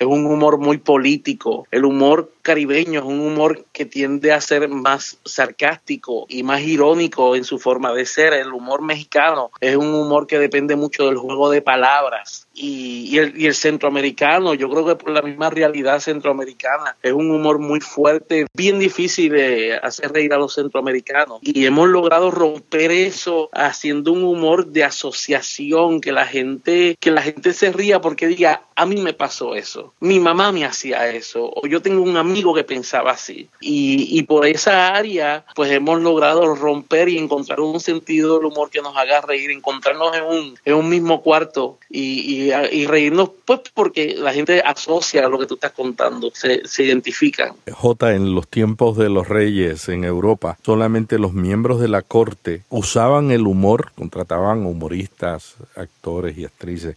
es 0.00 0.06
un 0.06 0.24
humor 0.24 0.56
muy 0.56 0.78
político. 0.78 1.66
El 1.70 1.84
humor 1.84 2.32
caribeño 2.40 3.00
es 3.00 3.06
un 3.06 3.20
humor 3.20 3.66
que 3.70 3.84
tiende 3.84 4.32
a 4.32 4.40
ser 4.40 4.66
más 4.70 5.18
sarcástico 5.26 6.24
y 6.26 6.42
más 6.42 6.62
irónico 6.62 7.36
en 7.36 7.44
su 7.44 7.58
forma 7.58 7.92
de 7.92 8.06
ser. 8.06 8.32
El 8.32 8.54
humor 8.54 8.80
mexicano 8.80 9.50
es 9.60 9.76
un 9.76 9.92
humor 9.94 10.26
que 10.26 10.38
depende 10.38 10.74
mucho 10.74 11.04
del 11.04 11.18
juego 11.18 11.50
de 11.50 11.60
palabras 11.60 12.48
y, 12.52 13.18
el, 13.18 13.54
centroamericano, 13.54 14.54
yo 14.54 14.68
creo 14.70 14.86
que 14.86 14.96
por 14.96 15.10
la 15.10 15.22
misma 15.22 15.50
realidad 15.50 16.00
centroamericana, 16.00 16.96
es 17.02 17.12
un 17.12 17.30
humor 17.30 17.58
muy 17.58 17.80
fuerte, 17.80 18.46
bien 18.54 18.78
difícil 18.78 19.32
de 19.32 19.78
hacer 19.82 20.12
reír 20.12 20.32
a 20.32 20.38
los 20.38 20.54
centroamericanos. 20.54 21.38
Y 21.42 21.64
hemos 21.66 21.88
logrado 21.88 22.30
romper 22.30 22.90
eso 22.90 23.48
haciendo 23.52 24.12
un 24.12 24.24
humor 24.24 24.66
de 24.66 24.84
asociación, 24.84 26.00
que 26.00 26.12
la 26.12 26.26
gente, 26.26 26.96
que 27.00 27.10
la 27.10 27.22
gente 27.22 27.52
se 27.52 27.72
ría 27.72 28.00
porque 28.00 28.26
diga, 28.26 28.62
a 28.74 28.86
mí 28.86 28.96
me 28.96 29.12
pasó 29.12 29.54
eso, 29.54 29.92
mi 30.00 30.20
mamá 30.20 30.52
me 30.52 30.64
hacía 30.64 31.08
eso, 31.10 31.50
o 31.54 31.66
yo 31.66 31.82
tengo 31.82 32.02
un 32.02 32.16
amigo 32.16 32.54
que 32.54 32.64
pensaba 32.64 33.12
así. 33.12 33.48
Y, 33.60 34.18
y 34.18 34.22
por 34.22 34.46
esa 34.46 34.94
área, 34.94 35.44
pues 35.54 35.70
hemos 35.70 36.00
logrado 36.00 36.54
romper 36.54 37.08
y 37.08 37.18
encontrar 37.18 37.60
un 37.60 37.80
sentido 37.80 38.36
del 38.36 38.46
humor 38.46 38.70
que 38.70 38.82
nos 38.82 38.96
haga 38.96 39.20
reír, 39.20 39.50
encontrarnos 39.50 40.16
en 40.16 40.24
un, 40.24 40.58
en 40.64 40.74
un 40.74 40.88
mismo 40.88 41.22
cuarto 41.22 41.78
y, 41.88 42.39
y, 42.40 42.86
reírnos, 42.86 43.30
pues 43.44 43.60
porque 43.74 44.14
la 44.16 44.32
gente 44.32 44.62
asocia 44.64 45.28
lo 45.28 45.38
que 45.38 45.46
tú 45.46 45.54
estás 45.54 45.72
contando, 45.72 46.30
se, 46.34 46.66
se 46.66 46.84
identifican. 46.84 47.54
J, 47.70 48.14
en 48.14 48.34
los 48.34 48.48
tiempos 48.48 48.96
de 48.96 49.08
los 49.08 49.28
reyes 49.28 49.88
en 49.88 50.04
Europa, 50.04 50.58
solamente 50.64 51.18
los 51.18 51.32
miembros 51.32 51.80
de 51.80 51.88
la 51.88 52.02
corte 52.02 52.62
usaban 52.68 53.30
el 53.30 53.46
humor, 53.46 53.92
contrataban 53.94 54.66
humoristas, 54.66 55.56
actores 55.76 56.36
y 56.38 56.44
actrices 56.44 56.96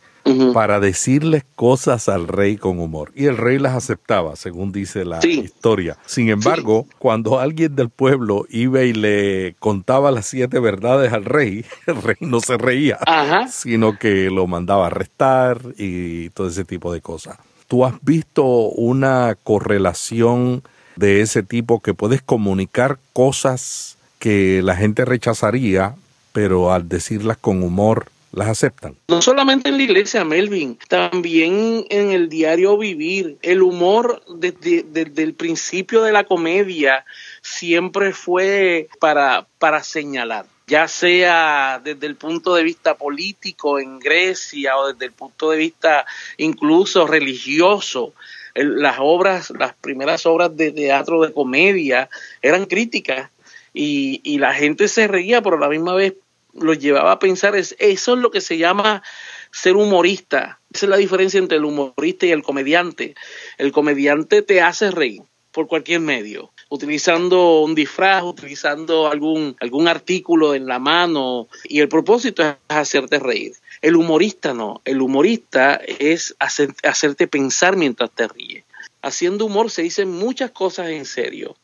Para 0.53 0.79
decirles 0.79 1.43
cosas 1.55 2.09
al 2.09 2.27
rey 2.27 2.57
con 2.57 2.79
humor. 2.79 3.11
Y 3.15 3.25
el 3.25 3.37
rey 3.37 3.59
las 3.59 3.73
aceptaba, 3.75 4.35
según 4.35 4.71
dice 4.71 5.05
la 5.05 5.21
Sí. 5.21 5.39
historia. 5.41 5.97
Sin 6.05 6.29
embargo, 6.29 6.85
cuando 6.99 7.39
alguien 7.39 7.75
del 7.75 7.89
pueblo 7.89 8.45
iba 8.49 8.83
y 8.83 8.93
le 8.93 9.55
contaba 9.59 10.11
las 10.11 10.25
siete 10.27 10.59
verdades 10.59 11.13
al 11.13 11.25
rey, 11.25 11.65
el 11.87 12.01
rey 12.01 12.15
no 12.19 12.39
se 12.39 12.57
reía, 12.57 12.97
Ajá. 13.05 13.47
sino 13.47 13.97
que 13.97 14.29
lo 14.29 14.47
mandaba 14.47 14.83
a 14.85 14.87
arrestar 14.87 15.59
y 15.77 16.29
todo 16.29 16.47
ese 16.47 16.63
tipo 16.65 16.91
de 16.93 17.01
cosas. 17.01 17.37
¿Tú 17.67 17.85
has 17.85 17.95
visto 18.03 18.43
una 18.45 19.35
correlación 19.43 20.63
de 20.95 21.21
ese 21.21 21.41
tipo 21.43 21.79
que 21.79 21.93
puedes 21.93 22.21
comunicar 22.21 22.99
cosas 23.13 23.97
que 24.19 24.61
la 24.63 24.75
gente 24.75 25.05
rechazaría, 25.05 25.95
pero 26.33 26.71
al 26.71 26.87
decirlas 26.87 27.37
con 27.37 27.63
humor 27.63 28.07
las 28.33 28.49
aceptan? 28.49 28.97
No 29.07 29.21
solamente 29.21 29.69
en 29.69 29.77
la 29.77 29.83
iglesia, 29.83 30.25
Melvin, 30.25 30.77
también 30.89 31.85
en 31.89 32.11
el 32.11 32.29
diario 32.29 32.77
vivir. 32.77 33.37
El 33.41 33.61
humor 33.61 34.23
desde, 34.27 34.83
desde 34.83 35.23
el 35.23 35.33
principio 35.35 36.01
de 36.01 36.11
la 36.11 36.23
comedia 36.25 37.05
siempre 37.41 38.11
fue 38.11 38.89
para, 38.99 39.47
para 39.59 39.83
señalar, 39.83 40.45
ya 40.67 40.87
sea 40.87 41.79
desde 41.83 42.07
el 42.07 42.15
punto 42.15 42.55
de 42.55 42.63
vista 42.63 42.95
político 42.95 43.79
en 43.79 43.99
Grecia 43.99 44.77
o 44.77 44.91
desde 44.91 45.05
el 45.05 45.11
punto 45.11 45.51
de 45.51 45.57
vista 45.57 46.05
incluso 46.37 47.05
religioso. 47.07 48.13
El- 48.55 48.81
las 48.81 48.97
obras, 48.99 49.51
las 49.57 49.73
primeras 49.75 50.25
obras 50.25 50.55
de 50.57 50.71
teatro 50.71 51.21
de 51.21 51.33
comedia 51.33 52.09
eran 52.41 52.65
críticas 52.65 53.29
y, 53.73 54.21
y 54.23 54.37
la 54.37 54.53
gente 54.53 54.87
se 54.87 55.07
reía, 55.07 55.41
pero 55.41 55.57
a 55.57 55.59
la 55.59 55.69
misma 55.69 55.95
vez 55.95 56.13
lo 56.53 56.73
llevaba 56.73 57.13
a 57.13 57.19
pensar, 57.19 57.55
es, 57.55 57.75
eso 57.79 58.13
es 58.13 58.19
lo 58.19 58.31
que 58.31 58.41
se 58.41 58.57
llama 58.57 59.03
ser 59.51 59.75
humorista. 59.75 60.59
Esa 60.73 60.85
es 60.85 60.89
la 60.89 60.97
diferencia 60.97 61.37
entre 61.37 61.57
el 61.57 61.65
humorista 61.65 62.25
y 62.25 62.31
el 62.31 62.43
comediante. 62.43 63.15
El 63.57 63.71
comediante 63.71 64.41
te 64.41 64.61
hace 64.61 64.91
reír 64.91 65.21
por 65.51 65.67
cualquier 65.67 65.99
medio, 65.99 66.51
utilizando 66.69 67.61
un 67.61 67.75
disfraz, 67.75 68.23
utilizando 68.23 69.07
algún, 69.07 69.55
algún 69.59 69.87
artículo 69.87 70.55
en 70.55 70.65
la 70.65 70.79
mano, 70.79 71.47
y 71.65 71.79
el 71.79 71.89
propósito 71.89 72.41
es 72.41 72.55
hacerte 72.69 73.19
reír. 73.19 73.53
El 73.81 73.95
humorista 73.95 74.55
no, 74.55 74.81
el 74.83 74.99
humorista 75.01 75.75
es 75.75 76.35
hacer- 76.39 76.73
hacerte 76.81 77.27
pensar 77.27 77.77
mientras 77.77 78.09
te 78.09 78.27
ríes. 78.27 78.63
Haciendo 79.03 79.45
humor 79.45 79.69
se 79.69 79.83
dicen 79.83 80.09
muchas 80.09 80.49
cosas 80.49 80.89
en 80.89 81.05
serio 81.05 81.55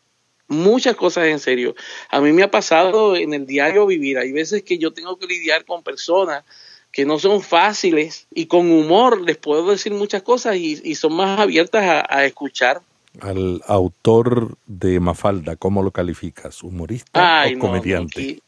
muchas 0.49 0.95
cosas 0.95 1.25
en 1.27 1.39
serio. 1.39 1.75
A 2.09 2.19
mí 2.19 2.33
me 2.33 2.43
ha 2.43 2.51
pasado 2.51 3.15
en 3.15 3.33
el 3.33 3.45
diario 3.45 3.85
vivir. 3.85 4.17
Hay 4.17 4.31
veces 4.33 4.63
que 4.63 4.77
yo 4.77 4.91
tengo 4.91 5.17
que 5.17 5.27
lidiar 5.27 5.63
con 5.65 5.83
personas 5.83 6.43
que 6.91 7.05
no 7.05 7.19
son 7.19 7.41
fáciles 7.41 8.27
y 8.33 8.47
con 8.47 8.71
humor 8.71 9.21
les 9.21 9.37
puedo 9.37 9.69
decir 9.69 9.93
muchas 9.93 10.23
cosas 10.23 10.55
y, 10.57 10.81
y 10.83 10.95
son 10.95 11.13
más 11.13 11.39
abiertas 11.39 11.83
a, 11.85 12.05
a 12.09 12.25
escuchar. 12.25 12.81
Al 13.21 13.61
autor 13.67 14.55
de 14.65 14.99
Mafalda, 14.99 15.55
¿cómo 15.55 15.83
lo 15.83 15.91
calificas? 15.91 16.63
¿Humorista 16.63 17.41
Ay, 17.41 17.53
o 17.53 17.57
no, 17.57 17.61
comediante? 17.67 18.21
no, 18.21 18.27
Ki- 18.27 18.41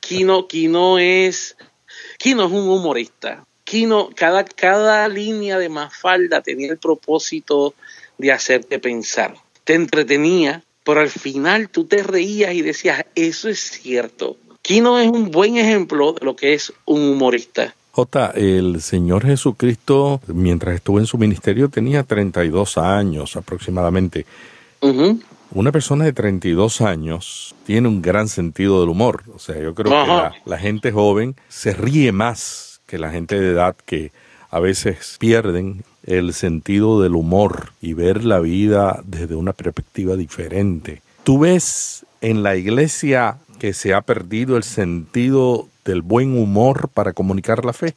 Kino, 0.00 0.48
Kino 0.48 0.98
es, 0.98 1.56
Kino 2.18 2.46
es 2.46 2.52
un 2.52 2.68
humorista. 2.68 3.44
Kino, 3.64 4.10
cada, 4.14 4.44
cada 4.44 5.08
línea 5.08 5.58
de 5.58 5.68
Mafalda 5.68 6.40
tenía 6.40 6.70
el 6.70 6.78
propósito 6.78 7.74
de 8.16 8.32
hacerte 8.32 8.78
pensar. 8.78 9.36
Te 9.64 9.74
entretenía, 9.74 10.62
pero 10.88 11.02
al 11.02 11.10
final 11.10 11.68
tú 11.68 11.84
te 11.84 12.02
reías 12.02 12.54
y 12.54 12.62
decías, 12.62 13.04
eso 13.14 13.50
es 13.50 13.60
cierto. 13.60 14.38
Kino 14.62 14.98
es 14.98 15.10
un 15.10 15.30
buen 15.30 15.58
ejemplo 15.58 16.14
de 16.14 16.24
lo 16.24 16.34
que 16.34 16.54
es 16.54 16.72
un 16.86 17.02
humorista. 17.10 17.74
J, 17.90 18.32
el 18.34 18.80
Señor 18.80 19.26
Jesucristo, 19.26 20.22
mientras 20.28 20.76
estuvo 20.76 20.98
en 20.98 21.04
su 21.04 21.18
ministerio, 21.18 21.68
tenía 21.68 22.04
32 22.04 22.78
años 22.78 23.36
aproximadamente. 23.36 24.24
Una 25.50 25.72
persona 25.72 26.06
de 26.06 26.14
32 26.14 26.80
años 26.80 27.54
tiene 27.66 27.86
un 27.86 28.00
gran 28.00 28.26
sentido 28.26 28.80
del 28.80 28.88
humor. 28.88 29.24
O 29.34 29.38
sea, 29.38 29.60
yo 29.60 29.74
creo 29.74 29.90
que 29.90 30.08
la, 30.08 30.36
la 30.46 30.58
gente 30.58 30.90
joven 30.90 31.36
se 31.48 31.74
ríe 31.74 32.12
más 32.12 32.80
que 32.86 32.96
la 32.96 33.10
gente 33.10 33.38
de 33.38 33.50
edad 33.50 33.76
que 33.84 34.10
a 34.50 34.60
veces 34.60 35.16
pierden 35.18 35.84
el 36.04 36.32
sentido 36.32 37.02
del 37.02 37.14
humor 37.14 37.72
y 37.80 37.92
ver 37.92 38.24
la 38.24 38.40
vida 38.40 39.00
desde 39.04 39.34
una 39.34 39.52
perspectiva 39.52 40.16
diferente. 40.16 41.02
¿Tú 41.24 41.40
ves 41.40 42.06
en 42.20 42.42
la 42.42 42.56
iglesia 42.56 43.38
que 43.58 43.74
se 43.74 43.92
ha 43.92 44.00
perdido 44.00 44.56
el 44.56 44.62
sentido 44.62 45.68
del 45.84 46.02
buen 46.02 46.38
humor 46.38 46.88
para 46.88 47.12
comunicar 47.12 47.64
la 47.64 47.72
fe? 47.72 47.94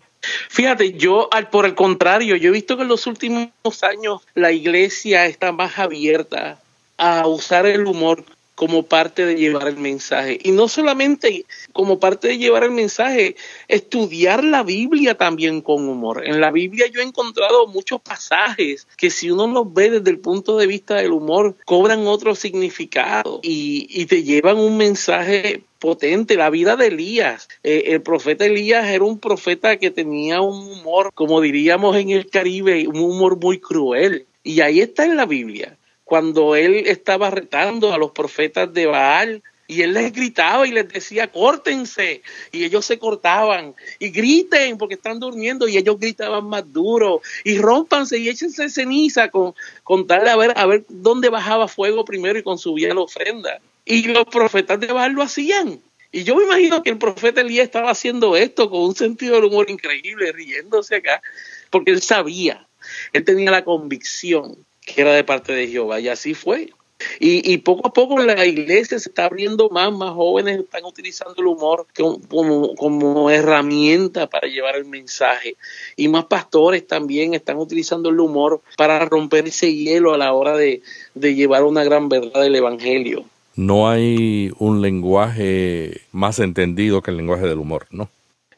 Fíjate, 0.49 0.93
yo 0.93 1.29
al, 1.33 1.49
por 1.49 1.65
el 1.65 1.75
contrario, 1.75 2.35
yo 2.35 2.49
he 2.49 2.53
visto 2.53 2.75
que 2.75 2.83
en 2.83 2.89
los 2.89 3.07
últimos 3.07 3.49
años 3.81 4.21
la 4.35 4.51
iglesia 4.51 5.25
está 5.25 5.51
más 5.51 5.79
abierta 5.79 6.59
a 6.97 7.25
usar 7.27 7.65
el 7.65 7.85
humor 7.85 8.23
como 8.55 8.83
parte 8.83 9.25
de 9.25 9.35
llevar 9.35 9.67
el 9.67 9.77
mensaje. 9.77 10.39
Y 10.43 10.51
no 10.51 10.67
solamente 10.67 11.45
como 11.73 11.99
parte 11.99 12.29
de 12.29 12.37
llevar 12.37 12.63
el 12.63 12.71
mensaje, 12.71 13.35
estudiar 13.67 14.43
la 14.43 14.63
Biblia 14.63 15.15
también 15.15 15.61
con 15.61 15.87
humor. 15.87 16.25
En 16.25 16.41
la 16.41 16.51
Biblia 16.51 16.87
yo 16.87 17.01
he 17.01 17.03
encontrado 17.03 17.67
muchos 17.67 18.01
pasajes 18.01 18.87
que 18.97 19.09
si 19.09 19.31
uno 19.31 19.47
los 19.47 19.73
ve 19.73 19.89
desde 19.89 20.11
el 20.11 20.19
punto 20.19 20.57
de 20.57 20.67
vista 20.67 20.95
del 20.95 21.11
humor, 21.11 21.55
cobran 21.65 22.07
otro 22.07 22.35
significado 22.35 23.39
y, 23.41 23.87
y 23.89 24.05
te 24.05 24.23
llevan 24.23 24.57
un 24.57 24.77
mensaje 24.77 25.63
potente, 25.81 26.35
la 26.37 26.49
vida 26.49 26.77
de 26.77 26.87
Elías. 26.87 27.49
Eh, 27.63 27.85
el 27.87 28.01
profeta 28.01 28.45
Elías 28.45 28.87
era 28.87 29.03
un 29.03 29.19
profeta 29.19 29.77
que 29.77 29.91
tenía 29.91 30.39
un 30.39 30.71
humor, 30.71 31.11
como 31.13 31.41
diríamos 31.41 31.97
en 31.97 32.11
el 32.11 32.29
Caribe, 32.29 32.87
un 32.87 32.99
humor 32.99 33.37
muy 33.37 33.59
cruel. 33.59 34.27
Y 34.43 34.61
ahí 34.61 34.79
está 34.79 35.05
en 35.05 35.17
la 35.17 35.25
Biblia, 35.25 35.77
cuando 36.11 36.57
él 36.57 36.87
estaba 36.87 37.29
retando 37.29 37.93
a 37.93 37.97
los 37.97 38.11
profetas 38.11 38.73
de 38.73 38.85
Baal. 38.85 39.41
Y 39.65 39.81
él 39.81 39.93
les 39.93 40.11
gritaba 40.11 40.67
y 40.67 40.71
les 40.71 40.89
decía, 40.89 41.31
córtense. 41.31 42.21
Y 42.51 42.65
ellos 42.65 42.83
se 42.83 42.99
cortaban. 42.99 43.75
Y 43.97 44.09
griten 44.09 44.77
porque 44.77 44.95
están 44.95 45.21
durmiendo. 45.21 45.69
Y 45.69 45.77
ellos 45.77 45.97
gritaban 45.97 46.47
más 46.47 46.69
duro. 46.73 47.21
Y 47.45 47.59
rómpanse 47.59 48.17
y 48.17 48.27
échense 48.27 48.67
ceniza 48.67 49.29
con, 49.29 49.55
con 49.83 50.05
tal 50.05 50.25
de 50.25 50.31
a 50.31 50.35
ver, 50.35 50.53
a 50.57 50.65
ver 50.65 50.83
dónde 50.89 51.29
bajaba 51.29 51.69
fuego 51.69 52.03
primero 52.03 52.37
y 52.37 52.43
consumía 52.43 52.93
la 52.93 52.99
ofrenda. 52.99 53.61
Y 53.85 54.09
los 54.09 54.25
profetas 54.25 54.81
de 54.81 54.87
Baal 54.87 55.13
lo 55.13 55.21
hacían. 55.21 55.79
Y 56.11 56.25
yo 56.25 56.35
me 56.35 56.43
imagino 56.43 56.83
que 56.83 56.89
el 56.89 56.97
profeta 56.97 57.39
Elías 57.39 57.63
estaba 57.63 57.89
haciendo 57.89 58.35
esto 58.35 58.69
con 58.69 58.81
un 58.81 58.95
sentido 58.97 59.35
del 59.35 59.45
humor 59.45 59.71
increíble, 59.71 60.33
riéndose 60.33 60.97
acá, 60.97 61.21
porque 61.69 61.91
él 61.91 62.01
sabía, 62.01 62.67
él 63.13 63.23
tenía 63.23 63.49
la 63.49 63.63
convicción 63.63 64.57
que 64.85 65.01
era 65.01 65.13
de 65.13 65.23
parte 65.23 65.53
de 65.53 65.67
Jehová, 65.67 65.99
y 65.99 66.07
así 66.07 66.33
fue. 66.33 66.71
Y, 67.19 67.51
y 67.51 67.57
poco 67.57 67.87
a 67.87 67.93
poco 67.93 68.19
la 68.19 68.45
iglesia 68.45 68.99
se 68.99 69.09
está 69.09 69.25
abriendo 69.25 69.69
más, 69.69 69.91
más 69.91 70.11
jóvenes 70.11 70.59
están 70.59 70.85
utilizando 70.85 71.35
el 71.39 71.47
humor 71.47 71.87
como, 71.95 72.75
como, 72.75 73.29
herramienta 73.29 74.27
para 74.27 74.47
llevar 74.47 74.75
el 74.75 74.85
mensaje. 74.85 75.55
Y 75.95 76.07
más 76.07 76.25
pastores 76.25 76.85
también 76.85 77.33
están 77.33 77.57
utilizando 77.57 78.09
el 78.09 78.19
humor 78.19 78.61
para 78.77 79.03
romper 79.05 79.47
ese 79.47 79.73
hielo 79.73 80.13
a 80.13 80.17
la 80.17 80.33
hora 80.33 80.55
de, 80.55 80.81
de 81.15 81.35
llevar 81.35 81.63
una 81.63 81.83
gran 81.83 82.09
verdad 82.09 82.41
del 82.41 82.55
Evangelio. 82.55 83.25
No 83.55 83.89
hay 83.89 84.51
un 84.59 84.81
lenguaje 84.81 86.01
más 86.11 86.39
entendido 86.39 87.01
que 87.01 87.11
el 87.11 87.17
lenguaje 87.17 87.47
del 87.47 87.59
humor, 87.59 87.87
¿no? 87.91 88.09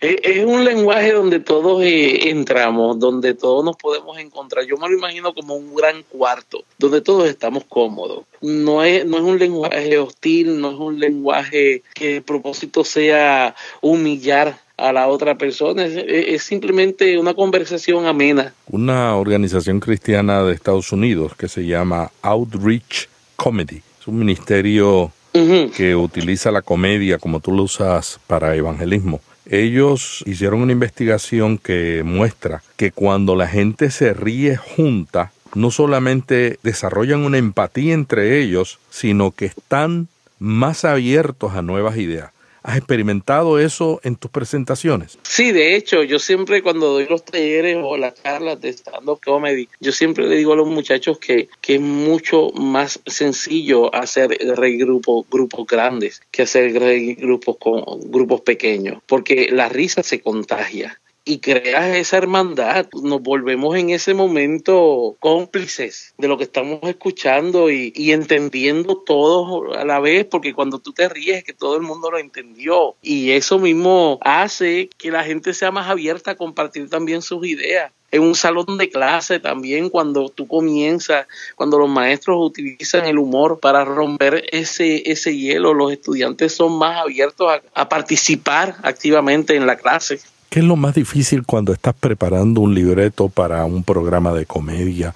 Es, 0.03 0.17
es 0.21 0.45
un 0.45 0.65
lenguaje 0.65 1.13
donde 1.13 1.39
todos 1.39 1.81
eh, 1.81 2.29
entramos, 2.29 2.99
donde 2.99 3.33
todos 3.33 3.63
nos 3.63 3.77
podemos 3.77 4.17
encontrar. 4.19 4.65
Yo 4.65 4.75
me 4.75 4.89
lo 4.89 4.97
imagino 4.97 5.33
como 5.33 5.55
un 5.55 5.73
gran 5.73 6.03
cuarto, 6.03 6.65
donde 6.77 6.99
todos 6.99 7.29
estamos 7.29 7.63
cómodos. 7.69 8.25
No 8.41 8.83
es, 8.83 9.05
no 9.05 9.15
es 9.15 9.23
un 9.23 9.39
lenguaje 9.39 9.97
hostil, 9.97 10.59
no 10.59 10.71
es 10.71 10.77
un 10.77 10.99
lenguaje 10.99 11.83
que 11.93 12.17
el 12.17 12.21
propósito 12.21 12.83
sea 12.83 13.55
humillar 13.79 14.59
a 14.75 14.91
la 14.91 15.07
otra 15.07 15.37
persona, 15.37 15.85
es, 15.85 15.95
es 15.95 16.43
simplemente 16.43 17.17
una 17.17 17.33
conversación 17.33 18.05
amena. 18.05 18.53
Una 18.69 19.15
organización 19.15 19.79
cristiana 19.79 20.43
de 20.43 20.53
Estados 20.53 20.91
Unidos 20.91 21.33
que 21.37 21.47
se 21.47 21.65
llama 21.65 22.11
Outreach 22.21 23.07
Comedy. 23.37 23.81
Es 24.01 24.07
un 24.07 24.19
ministerio 24.19 25.13
que 25.31 25.95
utiliza 25.95 26.51
la 26.51 26.61
comedia 26.61 27.17
como 27.19 27.39
tú 27.39 27.53
lo 27.53 27.63
usas 27.63 28.19
para 28.27 28.53
evangelismo. 28.53 29.21
Ellos 29.53 30.23
hicieron 30.25 30.63
una 30.63 30.71
investigación 30.71 31.59
que 31.59 32.01
muestra 32.03 32.63
que 32.75 32.91
cuando 32.91 33.35
la 33.35 33.47
gente 33.47 33.91
se 33.91 34.11
ríe 34.11 34.57
junta, 34.57 35.31
no 35.53 35.69
solamente 35.69 36.57
desarrollan 36.63 37.19
una 37.19 37.37
empatía 37.37 37.93
entre 37.93 38.39
ellos, 38.39 38.79
sino 38.89 39.29
que 39.29 39.45
están 39.45 40.07
más 40.39 40.85
abiertos 40.85 41.53
a 41.53 41.61
nuevas 41.61 41.97
ideas. 41.97 42.32
¿Has 42.63 42.77
experimentado 42.77 43.59
eso 43.59 43.99
en 44.03 44.15
tus 44.15 44.31
presentaciones? 44.31 45.19
Sí, 45.23 45.51
de 45.51 45.75
hecho, 45.75 46.01
yo 46.03 46.17
siempre 46.17 46.63
cuando 46.63 46.93
doy 46.93 47.05
los 47.07 47.25
talleres 47.25 47.77
o 47.83 47.97
las 47.97 48.15
charlas 48.21 48.61
de 48.61 48.69
stand-up 48.69 49.19
comedy, 49.23 49.67
yo 49.81 49.91
siempre 49.91 50.27
le 50.27 50.37
digo 50.37 50.53
a 50.53 50.55
los 50.55 50.67
muchachos 50.67 51.19
que, 51.19 51.49
que 51.59 51.75
es 51.75 51.81
mucho 51.81 52.51
más 52.51 53.01
sencillo 53.05 53.93
hacer 53.93 54.37
grupos, 54.77 55.25
grupos 55.29 55.67
grandes 55.67 56.21
que 56.31 56.43
hacer 56.43 56.71
grupos, 57.17 57.57
con, 57.57 57.83
grupos 58.09 58.41
pequeños, 58.41 59.03
porque 59.05 59.49
la 59.51 59.67
risa 59.67 60.01
se 60.01 60.21
contagia 60.21 60.99
y 61.25 61.39
creas 61.39 61.95
esa 61.95 62.17
hermandad, 62.17 62.87
nos 63.01 63.21
volvemos 63.21 63.77
en 63.77 63.91
ese 63.91 64.13
momento 64.13 65.15
cómplices 65.19 66.13
de 66.17 66.27
lo 66.27 66.37
que 66.37 66.43
estamos 66.43 66.79
escuchando 66.83 67.71
y, 67.71 67.93
entendiendo 68.11 68.97
todos 68.97 69.75
a 69.77 69.85
la 69.85 69.99
vez, 69.99 70.25
porque 70.25 70.53
cuando 70.53 70.79
tú 70.79 70.91
te 70.91 71.07
ríes 71.07 71.43
que 71.43 71.53
todo 71.53 71.77
el 71.77 71.81
mundo 71.81 72.11
lo 72.11 72.19
entendió 72.19 72.95
y 73.01 73.31
eso 73.31 73.57
mismo 73.57 74.19
hace 74.21 74.89
que 74.97 75.11
la 75.11 75.23
gente 75.23 75.53
sea 75.53 75.71
más 75.71 75.89
abierta 75.89 76.31
a 76.31 76.35
compartir 76.35 76.89
también 76.89 77.21
sus 77.21 77.45
ideas. 77.47 77.91
En 78.11 78.21
un 78.21 78.35
salón 78.35 78.77
de 78.77 78.89
clase 78.89 79.39
también 79.39 79.89
cuando 79.89 80.29
tú 80.29 80.47
comienzas, 80.47 81.25
cuando 81.55 81.79
los 81.79 81.89
maestros 81.89 82.37
utilizan 82.39 83.05
el 83.05 83.17
humor 83.17 83.59
para 83.59 83.85
romper 83.85 84.45
ese, 84.51 85.09
ese 85.09 85.35
hielo, 85.35 85.73
los 85.73 85.91
estudiantes 85.91 86.53
son 86.53 86.77
más 86.77 87.01
abiertos 87.01 87.49
a 87.73 87.89
participar 87.89 88.75
activamente 88.83 89.55
en 89.55 89.65
la 89.65 89.77
clase. 89.77 90.19
¿Qué 90.53 90.59
es 90.59 90.65
lo 90.65 90.75
más 90.75 90.93
difícil 90.93 91.47
cuando 91.47 91.73
estás 91.73 91.95
preparando 91.95 92.61
un 92.61 92.75
libreto 92.75 93.27
para 93.27 93.65
un 93.65 93.83
programa 93.83 94.35
de 94.35 94.45
comedia 94.45 95.11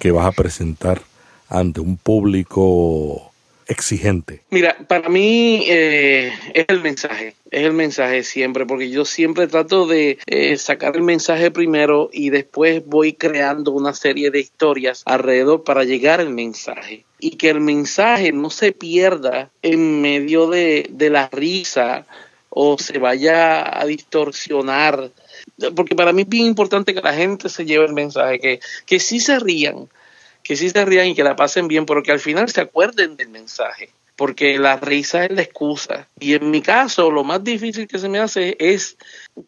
que 0.00 0.10
vas 0.10 0.26
a 0.26 0.32
presentar 0.32 1.00
ante 1.48 1.78
un 1.80 1.96
público 1.96 3.30
exigente? 3.68 4.42
Mira, 4.50 4.76
para 4.88 5.08
mí 5.08 5.62
eh, 5.68 6.32
es 6.54 6.64
el 6.66 6.80
mensaje, 6.80 7.36
es 7.52 7.62
el 7.62 7.72
mensaje 7.72 8.24
siempre, 8.24 8.66
porque 8.66 8.90
yo 8.90 9.04
siempre 9.04 9.46
trato 9.46 9.86
de 9.86 10.18
eh, 10.26 10.56
sacar 10.56 10.96
el 10.96 11.02
mensaje 11.02 11.52
primero 11.52 12.10
y 12.12 12.30
después 12.30 12.84
voy 12.84 13.12
creando 13.12 13.70
una 13.70 13.92
serie 13.92 14.32
de 14.32 14.40
historias 14.40 15.04
alrededor 15.06 15.62
para 15.62 15.84
llegar 15.84 16.18
al 16.18 16.30
mensaje 16.30 17.04
y 17.20 17.36
que 17.36 17.50
el 17.50 17.60
mensaje 17.60 18.32
no 18.32 18.50
se 18.50 18.72
pierda 18.72 19.50
en 19.62 20.02
medio 20.02 20.48
de, 20.48 20.88
de 20.90 21.10
la 21.10 21.28
risa 21.28 22.06
o 22.50 22.76
se 22.78 22.98
vaya 22.98 23.80
a 23.80 23.86
distorsionar. 23.86 25.10
Porque 25.74 25.94
para 25.94 26.12
mí 26.12 26.22
es 26.22 26.28
bien 26.28 26.46
importante 26.46 26.92
que 26.92 27.00
la 27.00 27.14
gente 27.14 27.48
se 27.48 27.64
lleve 27.64 27.86
el 27.86 27.94
mensaje, 27.94 28.38
que, 28.38 28.60
que 28.84 29.00
sí 29.00 29.20
se 29.20 29.38
rían, 29.38 29.88
que 30.42 30.56
sí 30.56 30.68
se 30.68 30.84
rían 30.84 31.06
y 31.06 31.14
que 31.14 31.24
la 31.24 31.36
pasen 31.36 31.68
bien, 31.68 31.86
pero 31.86 32.02
que 32.02 32.12
al 32.12 32.20
final 32.20 32.48
se 32.48 32.60
acuerden 32.60 33.16
del 33.16 33.28
mensaje. 33.28 33.90
Porque 34.16 34.58
la 34.58 34.76
risa 34.76 35.24
es 35.24 35.30
la 35.30 35.40
excusa. 35.40 36.08
Y 36.18 36.34
en 36.34 36.50
mi 36.50 36.60
caso, 36.60 37.10
lo 37.10 37.24
más 37.24 37.42
difícil 37.42 37.88
que 37.88 37.98
se 37.98 38.08
me 38.08 38.18
hace 38.18 38.54
es 38.58 38.98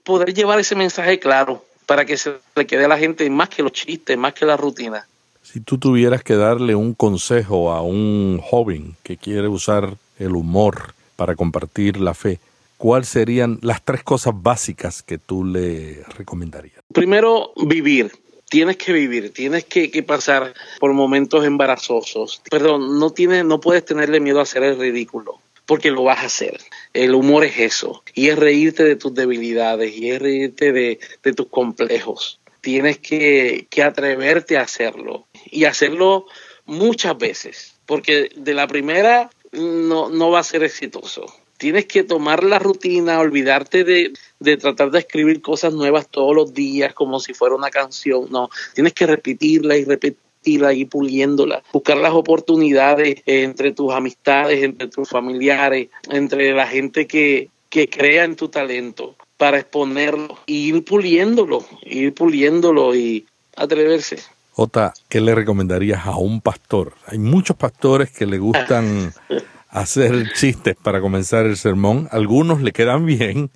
poder 0.03 0.33
llevar 0.33 0.59
ese 0.61 0.75
mensaje 0.75 1.19
claro 1.19 1.63
para 1.85 2.07
que 2.07 2.17
se 2.17 2.37
le 2.55 2.67
quede 2.67 2.87
a 2.87 2.89
la 2.89 2.97
gente 2.97 3.29
más 3.29 3.51
que 3.51 3.63
los 3.63 3.73
chistes, 3.73 4.17
más 4.17 4.33
que 4.33 4.47
la 4.47 4.57
rutina. 4.57 5.07
Si 5.43 5.61
tú 5.61 5.77
tuvieras 5.77 6.23
que 6.23 6.37
darle 6.37 6.75
un 6.75 6.95
consejo 6.95 7.73
a 7.73 7.83
un 7.83 8.41
joven 8.43 8.97
que 9.03 9.19
quiere 9.19 9.49
usar 9.49 9.97
el 10.19 10.35
humor 10.35 10.95
para 11.17 11.35
compartir 11.35 12.01
la 12.01 12.15
fe, 12.15 12.39
¿cuáles 12.83 13.11
serían 13.11 13.61
las 13.63 13.85
tres 13.85 14.03
cosas 14.03 14.35
básicas 14.37 15.05
que 15.05 15.17
tú 15.17 15.45
le 15.45 16.03
recomendarías? 16.17 16.83
Primero, 16.93 17.53
vivir. 17.55 18.11
Tienes 18.51 18.77
que 18.77 18.93
vivir, 18.93 19.33
tienes 19.33 19.65
que, 19.67 20.03
pasar 20.03 20.53
por 20.81 20.93
momentos 20.93 21.45
embarazosos. 21.45 22.43
Perdón, 22.51 22.99
no, 22.99 23.11
tienes, 23.11 23.45
no 23.45 23.61
puedes 23.61 23.85
tenerle 23.85 24.19
miedo 24.19 24.41
a 24.41 24.43
hacer 24.43 24.65
el 24.65 24.81
ridículo, 24.81 25.41
porque 25.65 25.93
lo 25.93 26.03
vas 26.03 26.19
a 26.19 26.27
hacer. 26.27 26.59
El 26.93 27.15
humor 27.15 27.45
es 27.45 27.57
eso, 27.61 28.03
y 28.15 28.31
es 28.31 28.37
reírte 28.37 28.83
de 28.83 28.97
tus 28.97 29.15
debilidades, 29.15 29.97
y 29.97 30.11
es 30.11 30.21
reírte 30.21 30.73
de, 30.73 30.99
de 31.23 31.33
tus 31.35 31.47
complejos. 31.47 32.41
Tienes 32.63 32.99
que, 32.99 33.69
que 33.71 33.85
atreverte 33.85 34.59
a 34.59 34.63
hacerlo, 34.63 35.29
y 35.49 35.67
hacerlo 35.67 36.27
muchas 36.67 37.17
veces, 37.17 37.77
porque 37.87 38.29
de 38.35 38.55
la 38.55 38.67
primera 38.67 39.31
no, 39.53 40.09
no 40.09 40.31
va 40.33 40.41
a 40.41 40.45
ser 40.45 40.65
exitoso 40.65 41.33
tienes 41.63 41.87
que 41.87 42.03
tomar 42.03 42.43
la 42.43 42.59
rutina, 42.59 43.21
olvidarte 43.21 43.85
de, 43.85 44.13
de, 44.41 44.57
tratar 44.57 44.91
de 44.91 44.99
escribir 44.99 45.41
cosas 45.41 45.73
nuevas 45.73 46.09
todos 46.09 46.35
los 46.35 46.53
días 46.53 46.93
como 46.93 47.21
si 47.21 47.35
fuera 47.35 47.55
una 47.55 47.71
canción. 47.71 48.27
No, 48.31 48.51
tienes 48.75 48.95
que 48.95 49.07
repetirla 49.07 49.77
y 49.77 49.85
repetirla 49.85 50.73
y 50.73 50.87
puliéndola. 50.87 51.63
Buscar 51.73 51.99
las 51.99 52.15
oportunidades 52.15 53.23
entre 53.27 53.71
tus 53.71 53.93
amistades, 53.93 54.65
entre 54.65 54.89
tus 54.89 55.09
familiares, 55.09 55.89
entre 56.11 56.53
la 56.53 56.67
gente 56.67 57.07
que, 57.07 57.49
que 57.71 57.89
crea 57.89 58.25
en 58.25 58.35
tu 58.35 58.49
talento 58.49 59.15
para 59.37 59.59
exponerlo, 59.59 60.41
e 60.49 60.55
ir 60.55 60.85
puliéndolo, 60.85 61.65
ir 61.83 62.13
puliéndolo 62.13 62.93
y 62.97 63.25
atreverse. 63.55 64.19
Ota, 64.57 64.95
¿qué 65.09 65.21
le 65.21 65.37
recomendarías 65.37 66.07
a 66.07 66.17
un 66.17 66.41
pastor? 66.41 66.95
Hay 67.07 67.19
muchos 67.19 67.57
pastores 67.57 68.11
que 68.11 68.27
le 68.27 68.39
gustan 68.39 69.15
hacer 69.73 70.33
chistes 70.35 70.77
para 70.77 71.01
comenzar 71.01 71.47
el 71.47 71.57
sermón. 71.57 72.09
Algunos 72.13 72.61
le 72.61 72.73
quedan 72.73 73.07
bien, 73.07 73.51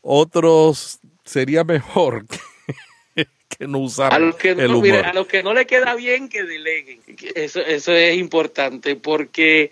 otros 0.00 0.98
sería 1.24 1.62
mejor 1.64 2.24
que, 3.14 3.28
que 3.48 3.68
no 3.68 3.78
usar 3.78 4.12
a 4.12 4.18
los 4.18 4.36
que 4.36 4.54
no, 4.54 4.62
el 4.62 4.74
humor. 4.74 5.04
A 5.04 5.12
los 5.12 5.26
que 5.26 5.42
no 5.42 5.52
le 5.52 5.66
queda 5.66 5.94
bien 5.94 6.28
que 6.28 6.42
deleguen. 6.42 7.00
Eso, 7.34 7.60
eso 7.60 7.92
es 7.92 8.16
importante 8.16 8.96
porque 8.96 9.70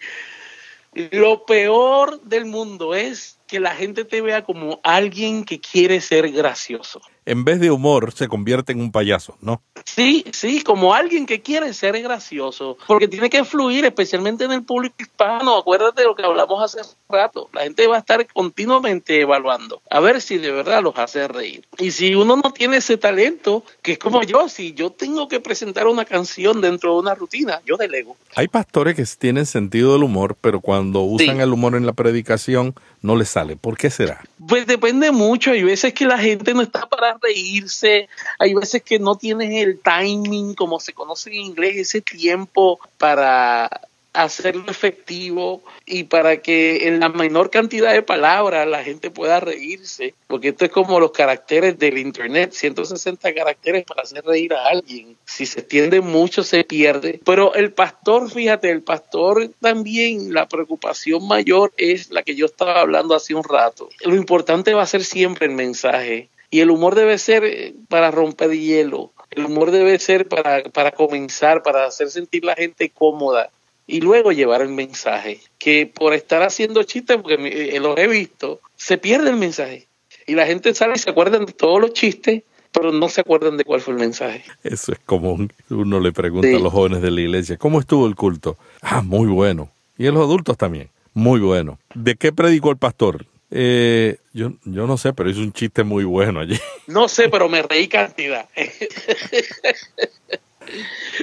lo 0.93 1.45
peor 1.47 2.21
del 2.23 2.45
mundo 2.45 2.95
es 2.95 3.39
que 3.47 3.59
la 3.59 3.75
gente 3.75 4.05
te 4.05 4.21
vea 4.21 4.45
como 4.45 4.81
alguien 4.83 5.45
que 5.45 5.61
quiere 5.61 6.01
ser 6.01 6.31
gracioso. 6.33 7.01
En 7.27 7.45
vez 7.45 7.59
de 7.59 7.73
humor, 7.73 8.13
se 8.13 8.29
convierte 8.29 8.73
en 8.73 8.81
un 8.81 8.93
payaso, 8.93 9.37
¿no? 9.41 9.61
Sí, 9.85 10.25
sí, 10.33 10.63
como 10.63 10.95
alguien 10.95 11.27
que 11.27 11.43
quiere 11.43 11.75
ser 11.75 12.01
gracioso, 12.01 12.79
porque 12.87 13.09
tiene 13.09 13.29
que 13.29 13.45
fluir, 13.45 13.85
especialmente 13.85 14.45
en 14.45 14.53
el 14.53 14.63
público 14.63 14.95
hispano. 15.01 15.59
Acuérdate 15.59 16.03
de 16.03 16.07
lo 16.07 16.15
que 16.15 16.25
hablamos 16.25 16.63
hace 16.63 16.89
rato. 17.09 17.49
La 17.53 17.63
gente 17.63 17.87
va 17.89 17.97
a 17.97 17.99
estar 17.99 18.25
continuamente 18.33 19.21
evaluando, 19.21 19.83
a 19.91 19.99
ver 19.99 20.21
si 20.21 20.39
de 20.39 20.53
verdad 20.53 20.83
los 20.83 20.97
hace 20.99 21.27
reír. 21.27 21.67
Y 21.79 21.91
si 21.91 22.15
uno 22.15 22.37
no 22.37 22.53
tiene 22.53 22.77
ese 22.77 22.97
talento, 22.97 23.65
que 23.83 23.93
es 23.93 23.99
como 23.99 24.23
yo, 24.23 24.49
si 24.49 24.73
yo 24.75 24.91
tengo 24.91 25.27
que 25.27 25.41
presentar 25.41 25.89
una 25.89 26.05
canción 26.05 26.61
dentro 26.61 26.95
de 26.95 27.01
una 27.01 27.15
rutina, 27.15 27.61
yo 27.67 27.77
delego. 27.77 28.17
Hay 28.35 28.49
pastores 28.49 28.95
que 28.95 29.05
tienen 29.19 29.47
sentido 29.47 29.95
del 29.95 30.05
humor, 30.05 30.37
pero 30.41 30.61
cuando 30.61 31.01
usan 31.01 31.37
sí. 31.37 31.43
el 31.43 31.53
humor 31.53 31.75
en 31.75 31.87
la 31.87 31.93
predicación, 31.93 32.75
no 33.03 33.17
les 33.17 33.31
sale. 33.31 33.57
¿Por 33.57 33.77
qué 33.77 33.91
será? 33.91 34.23
Pues 34.49 34.67
depende 34.67 35.11
mucho. 35.13 35.51
Hay 35.51 35.63
veces 35.63 35.93
que 35.95 36.07
la 36.07 36.19
gente 36.19 36.55
no 36.55 36.63
está 36.63 36.87
para 36.89 37.19
reírse, 37.21 38.09
hay 38.39 38.55
veces 38.55 38.83
que 38.83 38.99
no 38.99 39.17
tienes 39.17 39.51
el 39.51 39.81
timing, 39.81 40.55
como 40.55 40.79
se 40.79 40.93
conoce 40.93 41.31
en 41.31 41.37
inglés, 41.37 41.77
ese 41.77 42.01
tiempo 42.01 42.79
para 42.99 43.69
hacerlo 44.17 44.65
efectivo 44.69 45.63
y 45.85 46.05
para 46.05 46.39
que 46.39 46.89
en 46.89 47.01
la 47.01 47.09
menor 47.09 47.51
cantidad 47.51 47.93
de 47.93 48.03
palabras 48.03 48.67
la 48.67 48.83
gente 48.83 49.11
pueda 49.11 49.41
reírse, 49.41 50.15
porque 50.27 50.49
esto 50.49 50.65
es 50.65 50.71
como 50.71 50.99
los 50.99 51.13
caracteres 51.13 51.79
del 51.79 51.99
internet, 51.99 52.53
160 52.53 53.35
caracteres 53.35 53.85
para 53.85 54.03
hacer 54.03 54.25
reír 54.25 54.55
a 54.55 54.67
alguien. 54.67 55.17
Si 55.25 55.47
se 55.47 55.61
extiende 55.61 56.01
mucho 56.01 56.43
se 56.43 56.65
pierde, 56.65 57.21
pero 57.25 57.55
el 57.55 57.73
pastor, 57.73 58.31
fíjate, 58.31 58.71
el 58.71 58.83
pastor 58.83 59.51
también 59.61 60.33
la 60.33 60.49
preocupación 60.49 61.27
mayor 61.27 61.73
es 61.77 62.11
la 62.11 62.23
que 62.23 62.35
yo 62.35 62.47
estaba 62.47 62.81
hablando 62.81 63.15
hace 63.15 63.35
un 63.35 63.45
rato. 63.45 63.89
Lo 64.05 64.15
importante 64.15 64.75
va 64.75 64.83
a 64.83 64.87
ser 64.87 65.05
siempre 65.05 65.47
el 65.47 65.53
mensaje 65.53 66.31
y 66.51 66.61
el 66.61 66.71
humor 66.71 66.95
debe 66.95 67.19
ser 67.19 67.75
para 67.89 68.11
romper 68.11 68.53
hielo. 68.53 69.13
El 69.31 69.45
humor 69.45 69.71
debe 69.71 69.99
ser 69.99 70.29
para, 70.29 70.63
para 70.63 70.93
comenzar, 70.93 71.63
para 71.63 71.85
hacer 71.85 72.11
sentir 72.11 72.45
la 72.45 72.55
gente 72.55 72.89
cómoda 72.91 73.51
y 73.87 74.01
luego 74.01 74.33
llevar 74.33 74.63
el 74.63 74.71
mensaje. 74.71 75.41
Que 75.59 75.87
por 75.87 76.15
estar 76.15 76.43
haciendo 76.43 76.83
chistes, 76.83 77.19
porque 77.21 77.37
eh, 77.75 77.81
los 77.81 77.97
he 77.99 78.07
visto, 78.07 78.61
se 78.77 78.99
pierde 78.99 79.31
el 79.31 79.37
mensaje. 79.37 79.87
Y 80.27 80.35
la 80.35 80.47
gente 80.47 80.75
sale 80.75 80.95
y 80.97 80.99
se 80.99 81.11
acuerdan 81.11 81.47
de 81.47 81.53
todos 81.53 81.81
los 81.81 81.93
chistes, 81.93 82.43
pero 82.73 82.93
no 82.93 83.09
se 83.09 83.21
acuerdan 83.21 83.57
de 83.57 83.65
cuál 83.65 83.81
fue 83.81 83.95
el 83.95 84.01
mensaje. 84.01 84.45
Eso 84.65 84.93
es 84.93 84.99
común. 84.99 85.53
Uno 85.71 86.01
le 86.01 86.13
pregunta 86.13 86.49
sí. 86.49 86.55
a 86.55 86.59
los 86.59 86.73
jóvenes 86.73 87.01
de 87.01 87.11
la 87.11 87.21
iglesia, 87.21 87.57
¿cómo 87.57 87.81
estuvo 87.81 88.07
el 88.07 88.17
culto? 88.17 88.59
Ah, 88.83 89.03
muy 89.03 89.29
bueno. 89.29 89.71
Y 89.97 90.07
a 90.07 90.11
los 90.11 90.23
adultos 90.23 90.59
también, 90.59 90.91
muy 91.15 91.41
bueno. 91.41 91.79
¿De 91.95 92.17
qué 92.17 92.33
predicó 92.33 92.71
el 92.71 92.77
pastor? 92.77 93.25
Eh, 93.51 94.19
yo, 94.33 94.53
yo 94.65 94.87
no 94.87 94.99
sé, 94.99 95.13
pero 95.13 95.31
hizo 95.31 95.41
un 95.41 95.53
chiste 95.53 95.85
muy 95.85 96.05
bueno 96.05 96.41
allí. 96.41 96.59
No 96.87 97.09
sé, 97.09 97.29
pero 97.29 97.49
me 97.49 97.63
reí 97.63 97.89
cantidad. 97.89 98.49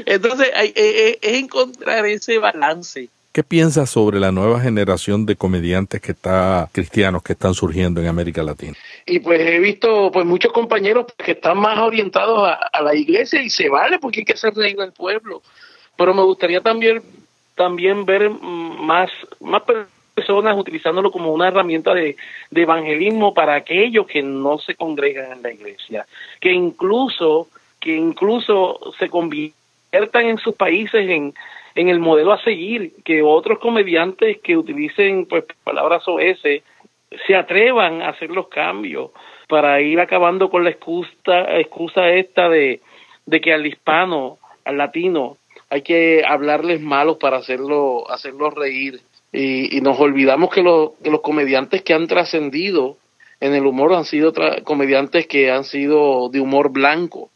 Entonces, 0.06 0.52
hay, 0.56 0.74
es, 0.76 1.18
es 1.22 1.34
encontrar 1.34 2.06
ese 2.06 2.38
balance 2.38 3.10
¿Qué 3.34 3.42
piensas 3.42 3.90
sobre 3.90 4.20
la 4.20 4.32
nueva 4.32 4.60
generación 4.60 5.26
de 5.26 5.36
comediantes 5.36 6.00
que 6.00 6.12
está 6.12 6.70
cristianos 6.72 7.24
que 7.24 7.34
están 7.34 7.56
surgiendo 7.56 8.00
en 8.00 8.06
América 8.06 8.44
Latina? 8.44 8.76
Y 9.08 9.22
pues 9.22 9.40
he 9.40 9.58
visto 9.58 10.12
pues 10.12 10.24
muchos 10.24 10.54
compañeros 10.54 11.08
que 11.18 11.32
están 11.32 11.58
más 11.58 11.80
orientados 11.80 12.48
a, 12.48 12.82
la 12.84 12.94
iglesia 12.94 13.42
y 13.42 13.50
se 13.50 13.70
vale 13.70 13.98
porque 13.98 14.20
hay 14.20 14.26
que 14.26 14.34
hacer 14.34 14.54
reír 14.54 14.80
al 14.80 14.94
pueblo. 14.94 15.42
Pero 15.98 16.14
me 16.14 16.22
gustaría 16.22 16.62
también 16.62 17.02
también 17.56 18.06
ver 18.06 18.30
más 18.30 19.10
más 19.40 19.64
personas 20.14 20.56
utilizándolo 20.56 21.12
como 21.12 21.34
una 21.34 21.48
herramienta 21.48 21.92
de, 21.96 22.16
de 22.52 22.62
evangelismo 22.62 23.34
para 23.34 23.56
aquellos 23.56 24.06
que 24.06 24.22
no 24.22 24.60
se 24.60 24.76
congregan 24.76 25.32
en 25.32 25.42
la 25.42 25.52
iglesia, 25.52 26.06
que 26.40 26.52
incluso 26.52 27.48
que 27.84 27.96
incluso 27.96 28.80
se 28.98 29.10
conviertan 29.10 30.26
en 30.26 30.38
sus 30.38 30.56
países 30.56 31.10
en 31.10 31.34
en 31.76 31.90
el 31.90 32.00
modelo 32.00 32.34
a 32.34 32.44
seguir, 32.44 32.94
que 33.04 33.22
otros 33.22 33.60
comediantes 33.60 34.40
que 34.42 34.58
utilicen 34.58 35.26
pues 35.26 35.46
palabras 35.64 36.08
OS 36.08 36.42
se 37.28 37.36
atrevan 37.36 38.02
a 38.02 38.10
hacer 38.10 38.30
los 38.30 38.48
cambios 38.48 39.12
para 39.48 39.82
ir 39.82 40.00
acabando 40.00 40.50
con 40.50 40.64
la 40.64 40.72
excusa, 40.72 41.60
excusa 41.60 42.10
esta 42.10 42.50
de, 42.50 42.82
de 43.26 43.42
que 43.42 43.54
al 43.54 43.66
hispano, 43.66 44.38
al 44.66 44.78
latino, 44.78 45.38
hay 45.70 45.82
que 45.82 46.24
hablarles 46.28 46.82
malos 46.82 47.18
para 47.18 47.38
hacerlo, 47.38 48.10
hacerlo 48.10 48.50
reír. 48.50 49.02
Y, 49.32 49.82
nos 49.82 50.00
olvidamos 50.00 50.54
que, 50.54 50.62
que 51.04 51.10
los 51.10 51.22
comediantes 51.22 51.82
que 51.82 51.96
han 51.96 52.08
trascendido 52.08 52.98
en 53.40 53.56
el 53.56 53.66
humor 53.66 53.94
han 53.94 54.06
sido 54.06 54.32
comediantes 54.64 55.26
que 55.26 55.50
han 55.50 55.64
sido 55.64 56.30
de 56.30 56.40
humor 56.40 56.70
blanco. 56.70 57.32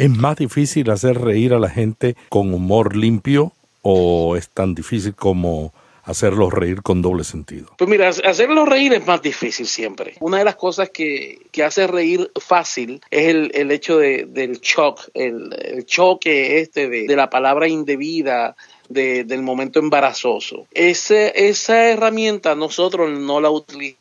¿Es 0.00 0.08
más 0.08 0.36
difícil 0.36 0.90
hacer 0.90 1.20
reír 1.20 1.52
a 1.52 1.58
la 1.58 1.68
gente 1.68 2.16
con 2.30 2.54
humor 2.54 2.96
limpio 2.96 3.52
o 3.82 4.34
es 4.34 4.48
tan 4.48 4.74
difícil 4.74 5.14
como 5.14 5.74
hacerlos 6.04 6.54
reír 6.54 6.80
con 6.80 7.02
doble 7.02 7.22
sentido? 7.22 7.66
Pues 7.76 7.90
mira, 7.90 8.08
hacerlos 8.08 8.66
reír 8.66 8.94
es 8.94 9.06
más 9.06 9.20
difícil 9.20 9.66
siempre. 9.66 10.14
Una 10.20 10.38
de 10.38 10.44
las 10.44 10.56
cosas 10.56 10.88
que, 10.88 11.40
que 11.52 11.64
hace 11.64 11.86
reír 11.86 12.30
fácil 12.40 13.02
es 13.10 13.28
el, 13.28 13.50
el 13.52 13.70
hecho 13.70 13.98
de, 13.98 14.24
del 14.24 14.60
shock, 14.60 15.02
el, 15.12 15.84
choque 15.84 16.60
este 16.60 16.88
de, 16.88 17.06
de, 17.06 17.16
la 17.16 17.28
palabra 17.28 17.68
indebida, 17.68 18.56
de, 18.88 19.24
del 19.24 19.42
momento 19.42 19.80
embarazoso. 19.80 20.66
Ese, 20.72 21.34
esa 21.36 21.90
herramienta 21.90 22.54
nosotros 22.54 23.10
no 23.18 23.38
la 23.42 23.50
utilizamos, 23.50 23.99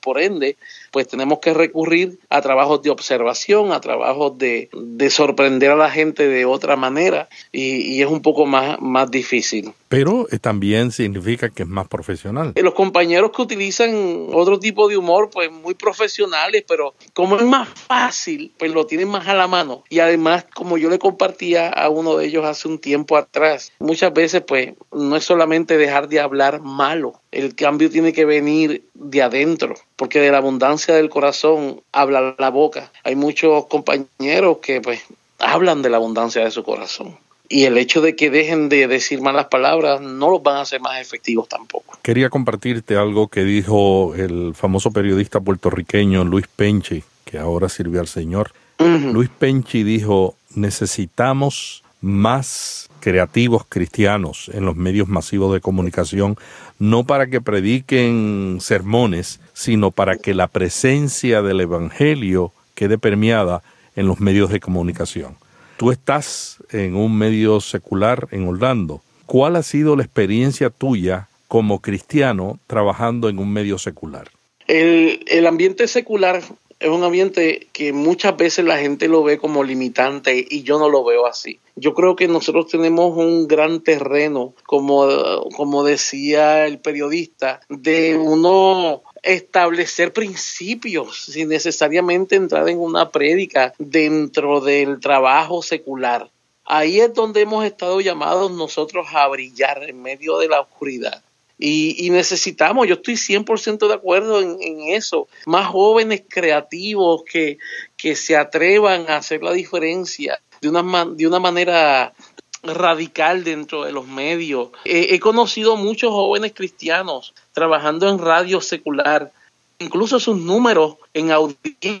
por 0.00 0.20
ende, 0.20 0.56
pues 0.90 1.08
tenemos 1.08 1.38
que 1.40 1.54
recurrir 1.54 2.18
a 2.30 2.40
trabajos 2.40 2.82
de 2.82 2.90
observación, 2.90 3.72
a 3.72 3.80
trabajos 3.80 4.38
de, 4.38 4.68
de 4.72 5.10
sorprender 5.10 5.70
a 5.70 5.76
la 5.76 5.90
gente 5.90 6.28
de 6.28 6.44
otra 6.44 6.76
manera 6.76 7.28
y, 7.52 7.94
y, 7.94 8.02
es 8.02 8.08
un 8.08 8.22
poco 8.22 8.46
más, 8.46 8.80
más 8.80 9.10
difícil. 9.10 9.72
Pero 9.88 10.26
eh, 10.30 10.38
también 10.38 10.92
significa 10.92 11.48
que 11.48 11.62
es 11.62 11.68
más 11.68 11.88
profesional. 11.88 12.52
Los 12.56 12.74
compañeros 12.74 13.32
que 13.34 13.42
utilizan 13.42 14.28
otro 14.32 14.58
tipo 14.58 14.88
de 14.88 14.96
humor, 14.96 15.30
pues 15.32 15.50
muy 15.50 15.74
profesionales, 15.74 16.64
pero 16.68 16.94
como 17.14 17.36
es 17.36 17.44
más 17.44 17.68
fácil, 17.68 18.52
pues 18.58 18.72
lo 18.72 18.86
tienen 18.86 19.08
más 19.08 19.26
a 19.28 19.34
la 19.34 19.46
mano. 19.46 19.84
Y 19.88 20.00
además, 20.00 20.46
como 20.54 20.76
yo 20.76 20.90
le 20.90 20.98
compartía 20.98 21.68
a 21.68 21.88
uno 21.88 22.16
de 22.16 22.26
ellos 22.26 22.44
hace 22.44 22.68
un 22.68 22.78
tiempo 22.78 23.16
atrás, 23.16 23.72
muchas 23.78 24.12
veces 24.12 24.42
pues 24.46 24.74
no 24.92 25.16
es 25.16 25.24
solamente 25.24 25.78
dejar 25.78 26.08
de 26.08 26.20
hablar 26.20 26.60
malo, 26.60 27.20
el 27.30 27.54
cambio 27.54 27.90
tiene 27.90 28.12
que 28.12 28.24
venir 28.24 28.84
de 28.94 29.22
adentro, 29.22 29.74
porque 29.96 30.20
de 30.20 30.30
la 30.30 30.38
abundancia 30.38 30.94
del 30.94 31.10
corazón 31.10 31.82
habla 31.92 32.34
la 32.38 32.50
boca. 32.50 32.90
Hay 33.04 33.16
muchos 33.16 33.66
compañeros 33.66 34.58
que 34.62 34.80
pues 34.80 35.02
hablan 35.38 35.82
de 35.82 35.90
la 35.90 35.98
abundancia 35.98 36.44
de 36.44 36.50
su 36.50 36.62
corazón. 36.62 37.16
Y 37.50 37.64
el 37.64 37.78
hecho 37.78 38.02
de 38.02 38.14
que 38.14 38.28
dejen 38.28 38.68
de 38.68 38.86
decir 38.88 39.22
malas 39.22 39.46
palabras 39.46 40.02
no 40.02 40.30
los 40.30 40.42
van 40.42 40.56
a 40.56 40.60
hacer 40.62 40.80
más 40.80 41.00
efectivos 41.00 41.48
tampoco. 41.48 41.98
Quería 42.02 42.28
compartirte 42.28 42.96
algo 42.96 43.28
que 43.28 43.42
dijo 43.44 44.14
el 44.14 44.54
famoso 44.54 44.90
periodista 44.90 45.40
puertorriqueño 45.40 46.24
Luis 46.24 46.46
Penchi, 46.46 47.02
que 47.24 47.38
ahora 47.38 47.68
sirve 47.68 47.98
al 47.98 48.06
Señor. 48.06 48.52
Luis 48.78 49.30
Penchi 49.30 49.82
dijo, 49.82 50.36
necesitamos 50.54 51.82
más 52.00 52.87
creativos 53.08 53.64
cristianos 53.66 54.50
en 54.52 54.66
los 54.66 54.76
medios 54.76 55.08
masivos 55.08 55.54
de 55.54 55.62
comunicación, 55.62 56.36
no 56.78 57.04
para 57.04 57.28
que 57.28 57.40
prediquen 57.40 58.58
sermones, 58.60 59.40
sino 59.54 59.92
para 59.92 60.16
que 60.16 60.34
la 60.34 60.46
presencia 60.46 61.40
del 61.40 61.62
Evangelio 61.62 62.52
quede 62.74 62.98
permeada 62.98 63.62
en 63.96 64.08
los 64.08 64.20
medios 64.20 64.50
de 64.50 64.60
comunicación. 64.60 65.36
Tú 65.78 65.90
estás 65.90 66.58
en 66.70 66.96
un 66.96 67.16
medio 67.16 67.60
secular 67.60 68.28
en 68.30 68.46
Orlando. 68.46 69.00
¿Cuál 69.24 69.56
ha 69.56 69.62
sido 69.62 69.96
la 69.96 70.02
experiencia 70.02 70.68
tuya 70.68 71.28
como 71.48 71.80
cristiano 71.80 72.60
trabajando 72.66 73.30
en 73.30 73.38
un 73.38 73.50
medio 73.50 73.78
secular? 73.78 74.28
El, 74.66 75.24
el 75.28 75.46
ambiente 75.46 75.88
secular 75.88 76.42
es 76.80 76.88
un 76.88 77.02
ambiente 77.02 77.68
que 77.72 77.92
muchas 77.92 78.36
veces 78.36 78.64
la 78.64 78.78
gente 78.78 79.08
lo 79.08 79.22
ve 79.24 79.38
como 79.38 79.64
limitante 79.64 80.46
y 80.48 80.62
yo 80.62 80.78
no 80.78 80.88
lo 80.88 81.04
veo 81.04 81.26
así. 81.26 81.58
Yo 81.74 81.94
creo 81.94 82.14
que 82.14 82.28
nosotros 82.28 82.68
tenemos 82.68 83.16
un 83.16 83.48
gran 83.48 83.80
terreno, 83.80 84.54
como, 84.64 85.48
como 85.56 85.84
decía 85.84 86.66
el 86.66 86.78
periodista, 86.78 87.60
de 87.68 88.16
uno 88.16 89.02
establecer 89.22 90.12
principios 90.12 91.24
sin 91.24 91.48
necesariamente 91.48 92.36
entrar 92.36 92.68
en 92.68 92.78
una 92.78 93.10
prédica 93.10 93.74
dentro 93.78 94.60
del 94.60 95.00
trabajo 95.00 95.62
secular. 95.62 96.30
Ahí 96.64 97.00
es 97.00 97.14
donde 97.14 97.40
hemos 97.40 97.64
estado 97.64 98.00
llamados 98.00 98.52
nosotros 98.52 99.08
a 99.14 99.26
brillar 99.28 99.84
en 99.88 100.02
medio 100.02 100.38
de 100.38 100.48
la 100.48 100.60
oscuridad. 100.60 101.24
Y, 101.58 102.08
necesitamos, 102.10 102.86
yo 102.86 102.94
estoy 102.94 103.14
100% 103.14 103.88
de 103.88 103.94
acuerdo 103.94 104.40
en, 104.40 104.82
eso, 104.88 105.26
más 105.44 105.66
jóvenes 105.66 106.22
creativos 106.28 107.22
que, 107.24 107.58
que 107.96 108.14
se 108.14 108.36
atrevan 108.36 109.10
a 109.10 109.16
hacer 109.16 109.42
la 109.42 109.52
diferencia 109.52 110.40
de 110.60 110.68
una, 110.68 111.04
de 111.04 111.26
una 111.26 111.40
manera 111.40 112.14
radical 112.62 113.42
dentro 113.42 113.84
de 113.84 113.92
los 113.92 114.06
medios. 114.06 114.68
he 114.84 115.18
conocido 115.18 115.76
muchos 115.76 116.10
jóvenes 116.10 116.52
cristianos 116.54 117.34
trabajando 117.52 118.08
en 118.08 118.18
radio 118.18 118.60
secular. 118.60 119.32
Incluso 119.80 120.18
sus 120.18 120.36
números 120.36 120.96
en 121.14 121.30
audiencia 121.30 121.98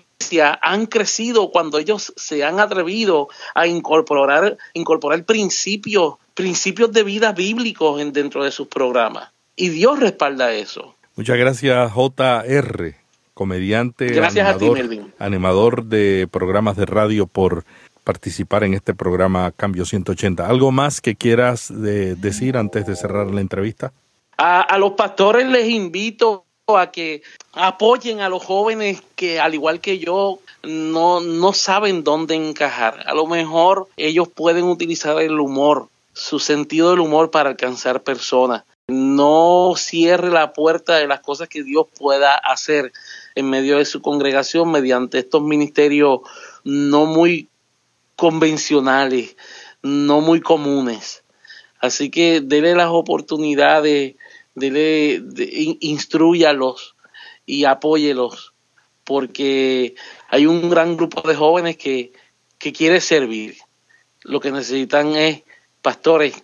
han 0.62 0.86
crecido 0.86 1.50
cuando 1.50 1.78
ellos 1.78 2.12
se 2.16 2.44
han 2.44 2.60
atrevido 2.60 3.28
a 3.54 3.66
incorporar, 3.66 4.58
incorporar 4.74 5.24
principios, 5.24 6.14
principios 6.34 6.92
de 6.92 7.04
vida 7.04 7.32
bíblicos 7.32 8.00
en, 8.00 8.12
dentro 8.12 8.44
de 8.44 8.50
sus 8.50 8.68
programas. 8.68 9.30
Y 9.58 9.70
Dios 9.70 9.98
respalda 9.98 10.52
eso. 10.52 10.94
Muchas 11.16 11.36
gracias, 11.36 11.92
JR, 11.92 12.94
comediante, 13.34 14.22
animador, 15.18 15.84
de 15.84 16.28
programas 16.30 16.76
de 16.76 16.86
radio, 16.86 17.26
por 17.26 17.64
participar 18.04 18.62
en 18.62 18.74
este 18.74 18.94
programa 18.94 19.50
Cambio 19.50 19.84
180. 19.84 20.46
¿Algo 20.46 20.70
más 20.70 21.00
que 21.00 21.16
quieras 21.16 21.72
decir 21.74 22.56
antes 22.56 22.86
de 22.86 22.94
cerrar 22.94 23.26
la 23.26 23.40
entrevista? 23.40 23.92
A, 24.36 24.60
a, 24.60 24.78
los 24.78 24.92
pastores 24.92 25.48
les 25.48 25.68
invito 25.68 26.44
a 26.68 26.92
que 26.92 27.22
apoyen 27.52 28.20
a 28.20 28.28
los 28.28 28.44
jóvenes 28.44 29.02
que, 29.16 29.40
al 29.40 29.54
igual 29.54 29.80
que 29.80 29.98
yo, 29.98 30.38
no, 30.62 31.18
no 31.20 31.52
saben 31.52 32.04
dónde 32.04 32.36
encajar. 32.36 33.02
A 33.06 33.14
lo 33.14 33.26
mejor 33.26 33.88
ellos 33.96 34.28
pueden 34.28 34.66
utilizar 34.66 35.20
el 35.20 35.40
humor, 35.40 35.88
su 36.12 36.38
sentido 36.38 36.90
del 36.90 37.00
humor 37.00 37.32
para 37.32 37.50
alcanzar 37.50 38.04
personas 38.04 38.62
no 38.88 39.74
cierre 39.76 40.30
la 40.30 40.54
puerta 40.54 40.96
de 40.96 41.06
las 41.06 41.20
cosas 41.20 41.48
que 41.48 41.62
Dios 41.62 41.86
pueda 41.98 42.34
hacer 42.34 42.92
en 43.34 43.50
medio 43.50 43.76
de 43.76 43.84
su 43.84 44.00
congregación 44.00 44.70
mediante 44.70 45.18
estos 45.18 45.42
ministerios 45.42 46.20
no 46.64 47.04
muy 47.04 47.50
convencionales, 48.16 49.36
no 49.82 50.22
muy 50.22 50.40
comunes. 50.40 51.22
Así 51.80 52.10
que 52.10 52.40
dele 52.40 52.74
las 52.74 52.88
oportunidades, 52.88 54.16
dele, 54.54 55.20
de, 55.22 55.76
instruyalos 55.80 56.96
y 57.44 57.64
apóyelos, 57.64 58.54
porque 59.04 59.94
hay 60.28 60.46
un 60.46 60.70
gran 60.70 60.96
grupo 60.96 61.28
de 61.28 61.36
jóvenes 61.36 61.76
que, 61.76 62.12
que 62.58 62.72
quiere 62.72 63.00
servir. 63.02 63.58
Lo 64.22 64.40
que 64.40 64.50
necesitan 64.50 65.14
es 65.14 65.42
pastores 65.82 66.42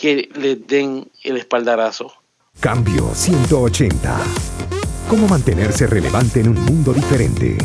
que 0.00 0.28
le 0.34 0.56
den 0.56 1.10
el 1.22 1.36
espaldarazo. 1.36 2.12
Cambio 2.58 3.10
180. 3.14 4.18
¿Cómo 5.08 5.28
mantenerse 5.28 5.86
relevante 5.86 6.40
en 6.40 6.48
un 6.48 6.64
mundo 6.64 6.92
diferente? 6.92 7.58